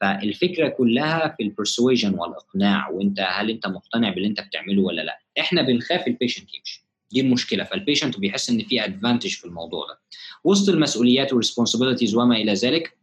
فالفكرة 0.00 0.68
كلها 0.68 1.34
في 1.36 1.42
ال 1.42 1.49
persuasion 1.49 2.14
والإقناع 2.14 2.88
وأنت 2.88 3.20
هل 3.20 3.50
أنت 3.50 3.66
مقتنع 3.66 4.10
باللي 4.10 4.28
أنت 4.28 4.40
بتعمله 4.40 4.82
ولا 4.82 5.02
لا؟ 5.02 5.18
إحنا 5.40 5.62
بنخاف 5.62 6.06
ال 6.06 6.12
patient 6.12 6.54
يمشي. 6.54 6.86
دي 7.12 7.20
المشكلة. 7.20 7.64
فال 7.64 7.76
patient 7.76 8.18
بيحس 8.18 8.50
إن 8.50 8.64
في 8.64 8.84
advantage 8.84 9.30
في 9.30 9.44
الموضوع 9.44 9.86
ده. 9.88 10.00
وسط 10.44 10.68
المسؤوليات 10.68 11.32
وال 11.32 11.41
responsibilities 11.41 12.14
وما 12.14 12.36
إلى 12.36 12.54
ذلك 12.54 12.96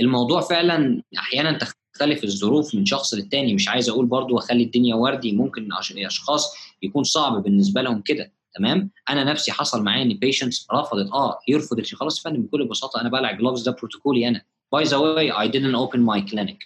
الموضوع 0.00 0.40
فعلا 0.40 1.02
أحيانا 1.18 1.58
تختلف 1.58 2.24
الظروف 2.24 2.74
من 2.74 2.86
شخص 2.86 3.14
للتاني. 3.14 3.54
مش 3.54 3.68
عايز 3.68 3.88
أقول 3.88 4.06
برضو 4.06 4.34
واخلي 4.34 4.62
الدنيا 4.62 4.94
وردي 4.94 5.32
ممكن 5.32 5.68
أشخاص 6.06 6.54
يكون 6.82 7.04
صعب 7.04 7.42
بالنسبة 7.42 7.82
لهم 7.82 8.00
كده. 8.00 8.32
تمام؟ 8.54 8.90
أنا 9.08 9.24
نفسي 9.24 9.52
حصل 9.52 9.82
معايا 9.82 10.02
إن 10.02 10.14
patients 10.14 10.66
رفضت. 10.72 11.12
آه 11.12 11.38
يرفض 11.48 11.80
خلاص 11.82 12.18
يا 12.18 12.22
فندم 12.30 12.42
بكل 12.42 12.64
بساطة 12.68 13.00
أنا 13.00 13.08
بقلع 13.08 13.32
gloves 13.32 13.62
ده 13.68 13.76
بروتوكولي 13.78 14.28
أنا. 14.28 14.42
by 14.72 14.84
the 14.84 14.96
way 14.96 15.30
I 15.30 15.52
didn't 15.52 15.76
open 15.88 15.98
my 15.98 16.30
clinic. 16.32 16.58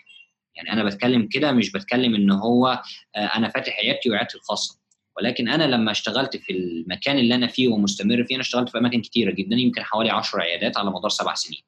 يعني 0.57 0.73
أنا 0.73 0.85
بتكلم 0.85 1.29
كده 1.33 1.53
مش 1.53 1.73
بتكلم 1.73 2.15
إن 2.15 2.31
هو 2.31 2.83
أنا 3.17 3.49
فاتح 3.49 3.77
عيادتي 3.79 4.11
وعيادتي 4.11 4.37
الخاصة. 4.37 4.79
ولكن 5.17 5.49
أنا 5.49 5.65
لما 5.65 5.91
اشتغلت 5.91 6.37
في 6.37 6.53
المكان 6.53 7.19
اللي 7.19 7.35
أنا 7.35 7.47
فيه 7.47 7.69
ومستمر 7.69 8.25
فيه 8.25 8.35
أنا 8.35 8.43
اشتغلت 8.43 8.69
في 8.69 8.79
أماكن 8.79 9.01
كتيرة 9.01 9.31
جدا 9.31 9.57
يمكن 9.57 9.83
حوالي 9.83 10.11
10 10.11 10.41
عيادات 10.41 10.77
على 10.77 10.91
مدار 10.91 11.09
سبع 11.11 11.35
سنين. 11.35 11.61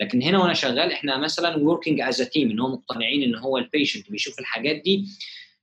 لكن 0.00 0.22
هنا 0.22 0.38
وأنا 0.38 0.54
شغال 0.54 0.92
إحنا 0.92 1.16
مثلا 1.16 1.54
working 1.56 2.12
as 2.12 2.16
a 2.16 2.24
team 2.24 2.36
إن 2.36 2.60
هو 2.60 2.68
مقتنعين 2.68 3.22
إن 3.22 3.34
هو 3.36 3.58
ال 3.58 3.65
patient 3.65 4.10
بيشوف 4.10 4.38
الحاجات 4.38 4.76
دي 4.76 5.04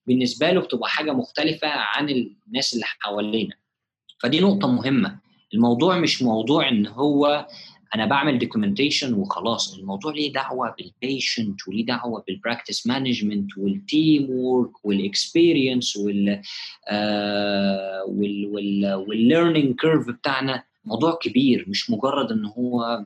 بالنسبة 0.08 0.52
له 0.52 0.62
بتبقى 0.62 0.90
حاجة 0.90 1.12
مختلفة 1.14 1.68
عن 1.68 2.10
الناس 2.10 2.74
اللي 2.74 2.86
حوالينا. 2.86 3.56
فدي 4.20 4.40
نقطة 4.40 4.68
مهمة. 4.68 5.20
الموضوع 5.54 6.00
مش 6.00 6.22
موضوع 6.22 6.70
إن 6.70 6.88
هو 6.88 7.48
أنا 7.96 8.06
بعمل 8.06 8.40
documentation 8.40 9.14
وخلاص. 9.14 9.78
الموضوع 9.78 10.14
ليه 10.14 10.34
دعوة 10.34 10.76
بال 10.78 10.98
patient 10.98 11.68
وليه 11.68 11.86
دعوة 11.86 12.24
بال 12.28 12.40
practice 12.40 12.88
management 12.88 13.58
وال 13.58 14.30
teamwork 14.30 14.86
وال 14.86 15.04
experience 15.04 15.98
وال 15.98 16.42
وال 19.08 19.21
learning 19.21 19.76
curve 19.76 20.08
بتاعنا. 20.08 20.64
موضوع 20.86 21.20
كبير. 21.22 21.66
مش 21.68 21.90
مجرد 21.90 22.32
إن 22.32 22.46
هو 22.46 23.06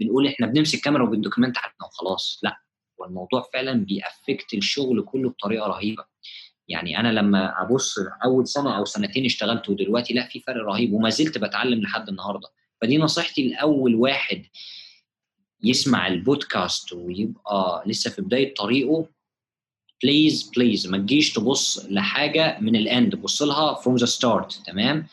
بنقول 0.00 0.26
إحنا 0.26 0.46
بنمسك 0.46 0.80
كاميرا 0.80 1.02
وبن 1.02 1.17
document 1.17 1.56
حاجتنا 1.56 1.86
وخلاص. 1.86 2.40
لا. 2.42 2.56
هو 3.00 3.04
الموضوع 3.04 3.48
فعلا 3.52 3.72
بي 3.84 4.01
affect 4.01 4.54
الشغل 4.54 5.02
كله 5.02 5.30
بطريقة 5.30 5.66
رهيبة. 5.66 6.04
يعني 6.68 7.00
أنا 7.00 7.08
لما 7.12 7.62
أبص 7.62 7.98
أول 8.24 8.48
سنة 8.48 8.76
أو 8.76 8.84
سنتين 8.84 9.24
اشتغلت 9.24 9.68
ودلوقتي 9.68 10.14
لا 10.14 10.28
في 10.28 10.40
فرق 10.40 10.64
رهيب 10.64 10.92
وما 10.92 11.10
زلت 11.10 11.38
بتعلم 11.38 11.80
لحد 11.80 12.08
النهارده. 12.08 12.48
فدي 12.80 12.98
نصيحتي 12.98 13.48
لأول 13.48 13.94
واحد 13.94 14.42
يسمع 15.62 16.06
البودكاست 16.06 16.92
ويبقى 16.92 17.82
لسه 17.86 18.10
في 18.10 18.22
بداية 18.22 18.54
طريقه 18.54 19.06
please 20.02 20.50
please 20.56 20.86
ما 20.86 20.98
تجيش 20.98 21.32
تبص 21.32 21.86
لحاجة 21.90 22.58
من 22.60 22.76
ال 22.76 22.86
end 22.86 23.14
بص 23.14 23.42
لها 23.42 23.74
from 23.74 23.96
the 23.96 24.06
start 24.06 24.52
تمام؟ 24.66 25.06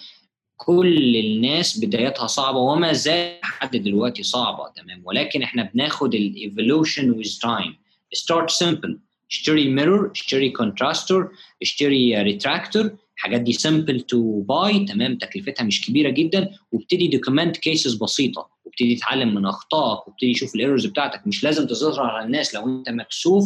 كل 0.58 1.15
الناس 1.15 1.86
بدايتها 1.86 2.28
صعبة 2.28 2.58
وما 2.58 2.93
زال 2.93 3.39
لحد 3.43 3.76
دلوقتي 3.78 4.23
صعبة 4.23 4.69
تمام؟ 4.69 5.02
ولكن 5.06 5.43
إحنا 5.43 5.63
بناخد 5.73 6.15
ال 6.15 6.25
evolution 6.25 7.12
with 7.12 7.39
time 7.39 7.76
start 8.13 8.50
simple 8.50 9.00
اشتري 9.32 9.70
mirror 9.69 10.12
اشتري 10.15 10.50
contrastor 10.50 11.32
اشتري 11.62 12.22
retractor 12.24 12.91
الحاجات 13.17 13.41
دي 13.41 13.54
simple 13.54 14.02
to 14.02 14.41
buy 14.41 14.86
تمام؟ 14.86 15.17
تكلفتها 15.17 15.63
مش 15.63 15.88
كبيرة 15.88 16.10
جدا. 16.10 16.50
وابتدي 16.72 17.08
document 17.08 17.58
cases 17.58 17.93
بسيطة. 17.96 18.50
وابتدي 18.65 18.96
تتعلم 18.96 19.36
من 19.36 19.46
أخطائك. 19.46 20.08
وابتدي 20.08 20.34
تشوف 20.34 20.56
ال 20.56 20.60
errors 20.60 20.86
بتاعتك. 20.86 21.28
مش 21.28 21.44
لازم 21.44 21.67
تظهرها 21.67 22.08
على 22.08 22.26
الناس. 22.26 22.56
لو 22.56 22.65
أنت 22.80 22.89
مكسوف 22.89 23.44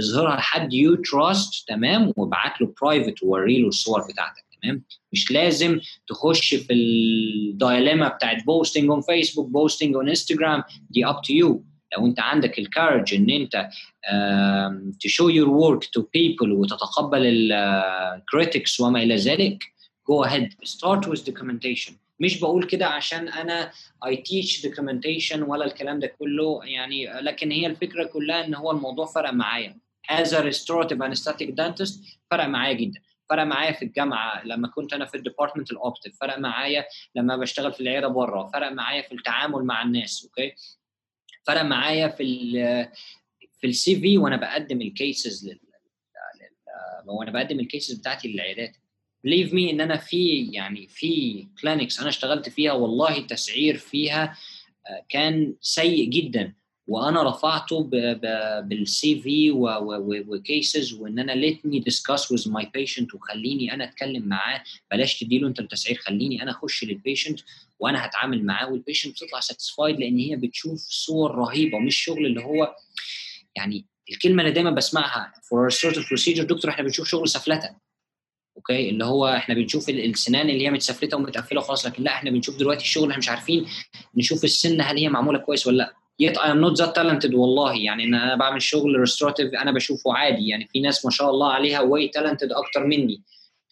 اظهرها 0.00 0.36
لحد 0.36 0.72
you 0.74 0.94
trust 0.94 1.68
تمام؟ 1.68 2.12
وابعت 2.16 2.60
له 2.60 2.74
private 2.82 3.22
ووري 3.22 3.62
له 3.62 3.68
الصور 3.68 4.00
بتاعتك 4.12 4.44
تمام؟ 4.62 4.82
مش 5.12 5.32
لازم 5.32 5.80
تخش 6.08 6.54
في 6.54 6.72
ال 6.72 6.89
dilemma 6.89 8.08
بتاعت 8.08 8.44
posting 8.44 8.90
on 8.90 9.00
Facebook 9.00 9.48
posting 9.48 9.94
on 9.94 10.08
Instagram 10.08 10.62
دي 10.90 11.06
up 11.06 11.22
to 11.22 11.32
you 11.32 11.64
لو 11.96 12.06
انت 12.06 12.20
عندك 12.20 12.58
ال 12.58 12.65
courage 12.65 13.14
ان 13.14 13.30
انت 13.30 13.68
to 15.00 15.09
show 15.09 15.28
your 15.28 15.48
work 15.48 15.84
to 15.84 16.02
people 16.14 16.52
وتتقبل 16.52 17.52
ال 17.52 17.68
critics 17.68 18.80
وما 18.80 19.02
إلى 19.02 19.16
ذلك 19.16 19.64
go 20.10 20.24
ahead. 20.26 20.48
Start 20.64 21.06
with 21.06 21.24
documentation. 21.30 21.92
مش 22.20 22.40
بقول 22.40 22.64
كده 22.64 22.86
عشان 22.86 23.28
أنا 23.28 23.70
I 24.04 24.14
teach 24.16 24.62
documentation 24.62 25.38
ولا 25.38 25.64
الكلام 25.64 25.98
ده 25.98 26.06
كله 26.06 26.60
يعني 26.64 27.20
لكن 27.20 27.50
هي 27.50 27.66
الفكرة 27.66 28.04
كلها 28.04 28.44
إن 28.44 28.54
هو 28.54 28.70
الموضوع 28.70 29.06
فرق 29.06 29.32
معايا. 29.32 29.76
A 30.12 30.24
restorative 30.24 30.98
and 30.98 31.11
aesthetic 31.11 31.48
dentist 31.48 32.18
فرق 32.30 32.46
معايا 32.46 32.72
جدا. 32.72 33.00
فرق 33.30 33.42
معايا 33.42 33.72
في 33.72 33.84
الجامعة 33.84 34.44
لما 34.44 34.68
كنت 34.68 34.92
أنا 34.92 35.04
في 35.04 35.16
ال 35.16 35.21
department 35.21 35.70
ال 35.70 35.75
operative 35.75 36.16
فرق 36.20 36.38
معايا 36.38 36.84
لما 37.14 37.36
بشتغل 37.36 37.72
في 37.72 37.80
العيادة 37.80 38.08
بره. 38.08 38.50
فرق 38.54 38.72
معايا 38.72 39.02
في 39.02 39.12
التعامل 39.14 39.64
مع 39.64 39.82
الناس 39.82 40.24
okay 40.24 40.52
فرق 41.48 41.62
معايا 41.62 42.08
في 42.08 42.22
ال 42.22 42.52
في 43.60 43.66
ال 43.66 44.00
CV 44.00 44.18
وأنا 44.18 44.36
بقدم 44.36 44.80
ال 44.80 44.92
cases 44.92 45.50
وأنا 47.06 47.30
بقدم 47.30 47.60
ال 47.60 47.66
cases 47.66 47.94
بتاعتي 47.94 48.28
للعيادات. 48.28 48.76
believe 49.24 49.54
me 49.54 49.70
إن 49.70 49.80
أنا 49.80 49.96
في 49.96 50.50
يعني 50.52 50.86
في 50.86 51.46
clinics 51.62 52.00
أنا 52.00 52.08
اشتغلت 52.08 52.48
فيها 52.48 52.72
والله 52.72 53.18
التسعير 53.18 53.76
فيها 53.76 54.36
كان 55.08 55.54
سيء 55.60 56.08
جدا. 56.08 56.54
وأنا 56.88 57.22
رفعته 57.22 57.88
بال 58.62 59.20
CV 59.20 59.50
و 59.50 59.74
cases 59.74 60.92
وإن 60.92 61.18
أنا 61.18 61.32
let 61.32 61.66
me 61.66 61.78
discuss 61.80 62.32
with 62.32 62.50
my 62.50 62.70
patient 62.74 63.14
وخليني 63.14 63.74
أنا 63.74 63.84
أتكلم 63.84 64.28
معاه. 64.28 64.62
بلاش 64.90 65.18
تديله 65.20 65.48
أنت 65.48 65.60
التسعير 65.60 65.96
خليني 65.96 66.42
أنا 66.42 66.50
أخش 66.50 66.84
لل 66.84 66.96
patient 66.96 67.40
وأنا 67.78 68.04
هتعامل 68.06 68.44
معاه. 68.44 68.70
وال 68.72 68.81
patient 68.81 69.14
بتطلع 69.14 69.40
satisfied 69.40 70.00
لأن 70.00 70.18
هي 70.18 70.36
بتشوف 70.36 70.78
صور 70.80 71.34
رهيبة 71.34 71.78
مش 71.78 71.96
شغل 71.96 72.26
اللي 72.26 72.44
هو 72.44 72.76
يعني 73.56 73.86
الكلمة 74.10 74.42
اللي 74.42 74.52
دايما 74.54 74.70
بسمعها 74.70 75.32
for 75.50 75.70
restorative 75.70 76.08
procedure 76.08 76.42
دكتور 76.44 76.70
إحنا 76.70 76.84
بنشوف 76.84 77.08
شغل 77.08 77.28
سفلتة. 77.28 77.70
okay؟ 78.56 78.90
اللي 78.90 79.04
هو 79.04 79.28
إحنا 79.28 79.54
بنشوف 79.54 79.88
السنان 79.88 80.50
اللي 80.50 80.66
هي 80.66 80.70
متسفلتة 80.70 81.16
ومتقفلة 81.16 81.60
وخلاص 81.60 81.86
لكن 81.86 82.02
لا 82.02 82.10
إحنا 82.10 82.30
بنشوف 82.30 82.56
دلوقتي 82.56 82.84
الشغل 82.84 83.04
إحنا 83.10 83.18
مش 83.18 83.28
عارفين 83.28 83.66
نشوف 84.16 84.44
السن 84.44 84.80
هل 84.80 84.96
هي 84.96 85.08
معمولة 85.08 85.38
كويس 85.38 85.66
ولا 85.66 85.76
لأ. 85.76 85.97
Yet 86.22 86.36
I 86.36 86.48
am 86.50 86.60
not 86.60 86.76
that 86.76 86.94
talented 86.94 87.34
والله 87.34 87.76
يعني 87.76 88.04
ان 88.04 88.14
أنا 88.14 88.36
بعمل 88.36 88.62
شغل 88.62 89.06
restorative 89.08 89.60
أنا 89.60 89.72
بشوفه 89.72 90.14
عادي. 90.14 90.48
يعني 90.48 90.68
في 90.72 90.80
ناس 90.80 91.04
ما 91.04 91.10
شاء 91.10 91.30
الله 91.30 91.52
عليها 91.52 91.80
way 91.80 92.08
talented 92.18 92.56
أكتر 92.56 92.86
مني. 92.86 93.22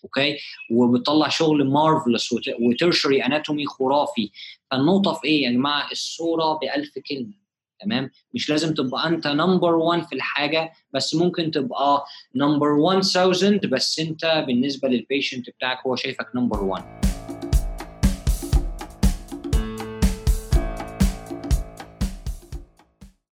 okay 0.04 0.36
وبتطلع 0.70 1.28
شغل 1.28 1.66
marvelous 1.70 2.34
و 2.60 2.67
tertiary 2.67 3.24
anatomy 3.26 3.66
خرافي. 3.66 4.30
فالنقطة 4.70 5.12
في 5.12 5.26
إيه 5.26 5.42
يا 5.44 5.50
جماعة؟ 5.50 5.90
الصورة 5.92 6.58
بألف 6.62 6.98
كلمة. 7.08 7.46
تمام؟ 7.80 8.10
مش 8.34 8.50
لازم 8.50 8.74
تبقى 8.74 9.08
أنت 9.08 9.26
number 9.26 9.74
1 9.74 10.02
في 10.06 10.14
الحاجة 10.14 10.72
بس 10.92 11.14
ممكن 11.14 11.50
تبقى 11.50 12.04
number 12.34 12.68
1000 12.92 13.66
بس 13.66 13.98
أنت 13.98 14.44
بالنسبة 14.46 14.88
لل 14.88 15.02
patient 15.02 15.50
بتاعك 15.50 15.78
هو 15.86 15.96
شايفك 15.96 16.26
number 16.34 16.64
1 16.64 17.05